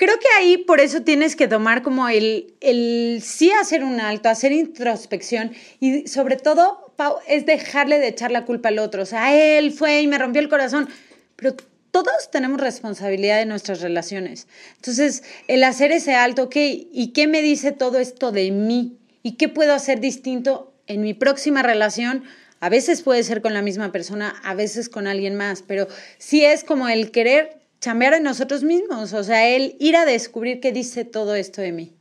[0.00, 4.30] Creo que ahí por eso tienes que tomar como el, el sí hacer un alto,
[4.30, 9.02] hacer introspección y sobre todo Pau, es dejarle de echar la culpa al otro.
[9.02, 10.88] O sea, él fue y me rompió el corazón.
[11.36, 11.54] Pero
[11.90, 14.48] todos tenemos responsabilidad de nuestras relaciones.
[14.76, 18.96] Entonces, el hacer ese alto, ok, ¿y qué me dice todo esto de mí?
[19.22, 22.24] ¿Y qué puedo hacer distinto en mi próxima relación?
[22.60, 26.42] A veces puede ser con la misma persona, a veces con alguien más, pero sí
[26.42, 30.72] es como el querer chambear en nosotros mismos, o sea, el ir a descubrir qué
[30.72, 31.92] dice todo esto de mí.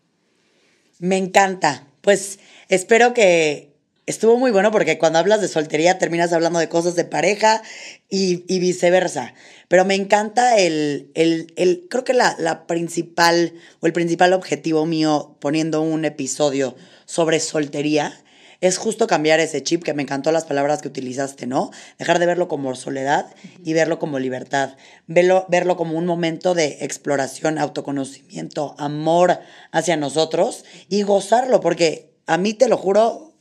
[0.99, 1.88] Me encanta.
[2.01, 3.73] Pues espero que
[4.05, 7.61] estuvo muy bueno porque cuando hablas de soltería terminas hablando de cosas de pareja
[8.09, 9.34] y, viceversa.
[9.67, 14.86] Pero me encanta el, el, el creo que la, la principal o el principal objetivo
[14.86, 16.75] mío poniendo un episodio
[17.05, 18.13] sobre soltería
[18.62, 21.72] es justo cambiar ese chip, que me encantó las palabras que utilizaste, ¿no?
[21.97, 23.34] Dejar de verlo como soledad
[23.64, 24.76] y verlo como libertad.
[25.07, 29.39] Verlo, verlo como un momento de exploración, autoconocimiento, amor
[29.72, 33.34] hacia nosotros y gozarlo, porque a mí te lo juro,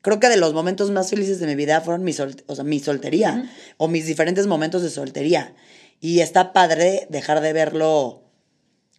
[0.00, 2.12] creo que de los momentos más felices de mi vida fueron mi,
[2.46, 5.54] o sea, mi soltería o mis diferentes momentos de soltería.
[6.00, 8.21] Y está padre dejar de verlo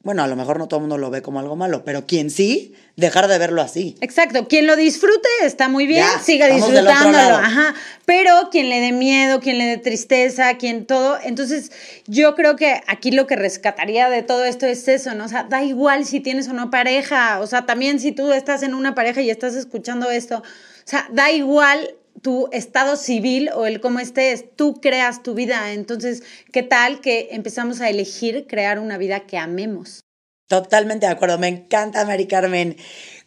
[0.03, 2.29] bueno, a lo mejor no todo el mundo lo ve como algo malo, pero quien
[2.29, 3.95] sí, dejar de verlo así.
[4.01, 7.73] Exacto, quien lo disfrute está muy bien, siga disfrutándolo, ajá.
[8.05, 11.71] Pero quien le dé miedo, quien le dé tristeza, quien todo, entonces
[12.05, 15.23] yo creo que aquí lo que rescataría de todo esto es eso, ¿no?
[15.23, 18.61] O sea, da igual si tienes o no pareja, o sea, también si tú estás
[18.61, 20.43] en una pareja y estás escuchando esto, o
[20.83, 25.73] sea, da igual tu estado civil o el cómo estés, tú creas tu vida.
[25.73, 29.99] Entonces, ¿qué tal que empezamos a elegir crear una vida que amemos?
[30.47, 32.77] Totalmente de acuerdo, me encanta Mari Carmen.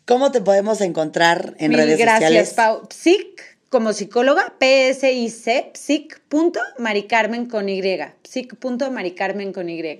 [0.06, 2.30] ¿Cómo te podemos encontrar en redes sociales?
[2.30, 2.88] Gracias, Pau.
[2.90, 7.82] Psic, como psicóloga, P-S-I-C, psic.maricarmen con Y,
[8.22, 9.98] psic.maricarmen con Y.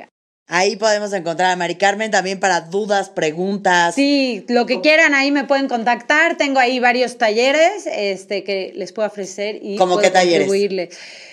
[0.49, 3.97] Ahí podemos encontrar a Mari Carmen también para dudas, preguntas.
[3.97, 6.37] Sí, lo que quieran ahí me pueden contactar.
[6.37, 10.49] Tengo ahí varios talleres este, que les puedo ofrecer y ¿Cómo qué talleres?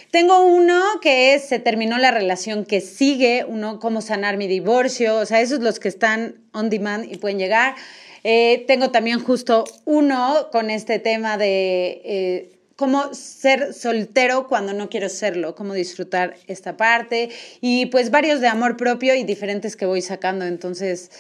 [0.10, 5.18] Tengo uno que es Se terminó la relación que sigue, uno cómo sanar mi divorcio,
[5.18, 7.76] o sea, esos los que están on demand y pueden llegar.
[8.24, 14.90] Eh, tengo también justo uno con este tema de eh, cómo ser soltero cuando no
[14.90, 17.30] quiero serlo, cómo disfrutar esta parte
[17.62, 20.46] y pues varios de amor propio y diferentes que voy sacando.
[20.46, 21.12] Entonces,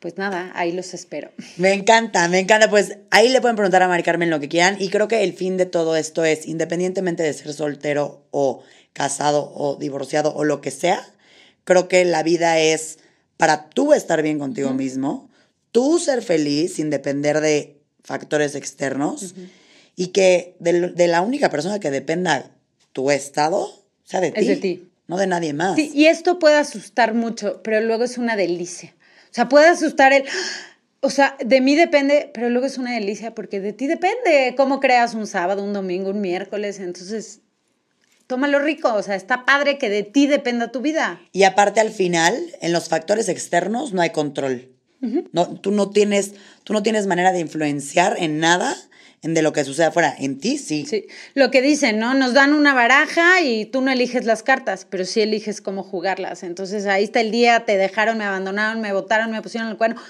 [0.00, 1.30] pues nada, ahí los espero.
[1.56, 2.68] Me encanta, me encanta.
[2.68, 5.32] Pues ahí le pueden preguntar a Mari Carmen lo que quieran y creo que el
[5.32, 8.62] fin de todo esto es, independientemente de ser soltero o
[8.92, 11.02] casado o divorciado o lo que sea,
[11.64, 12.98] creo que la vida es
[13.36, 15.30] para tú estar bien contigo mismo,
[15.72, 19.34] tú ser feliz sin depender de factores externos
[19.96, 22.50] y que de, la única persona que dependa
[22.92, 23.70] tu estado
[24.04, 24.40] sea de ti.
[24.40, 24.88] Es de ti.
[25.06, 25.76] No de nadie más.
[25.76, 28.94] Sí, y esto puede asustar mucho, pero luego es una delicia.
[29.30, 30.24] O sea, puede asustar el...
[31.00, 34.80] O sea, de mí depende, pero luego es una delicia porque de ti depende cómo
[34.80, 36.80] creas un sábado, un domingo, un miércoles.
[36.80, 37.40] Entonces,
[38.26, 38.94] tómalo rico.
[38.94, 41.20] O sea, está padre que de ti dependa tu vida.
[41.32, 44.70] Y aparte, al final, en los factores externos no hay control.
[45.32, 46.32] no, tú, no tienes,
[46.64, 48.74] tú no tienes manera de influenciar en nada
[49.32, 50.14] de lo que sucede afuera.
[50.18, 50.84] En ti sí.
[50.84, 52.12] Sí, lo que dicen, ¿no?
[52.12, 56.42] Nos dan una baraja y tú no eliges las cartas, pero sí eliges cómo jugarlas.
[56.42, 60.00] Entonces ahí está el día, te dejaron, me abandonaron, me botaron, me pusieron el cuerno.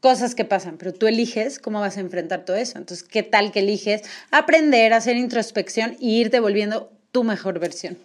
[0.00, 2.76] Cosas que pasan, pero tú eliges cómo vas a enfrentar todo eso.
[2.76, 7.96] Entonces, ¿qué tal que eliges aprender, hacer introspección y ir devolviendo tu mejor versión?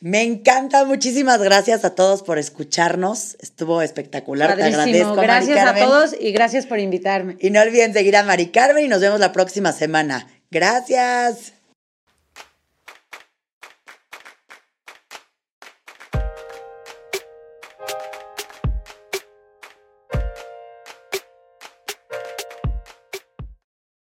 [0.00, 3.36] Me encanta, muchísimas gracias a todos por escucharnos.
[3.40, 5.14] Estuvo espectacular, te agradezco.
[5.14, 7.36] Gracias a todos y gracias por invitarme.
[7.40, 10.28] Y no olviden seguir a Mari Carmen y nos vemos la próxima semana.
[10.50, 11.54] Gracias.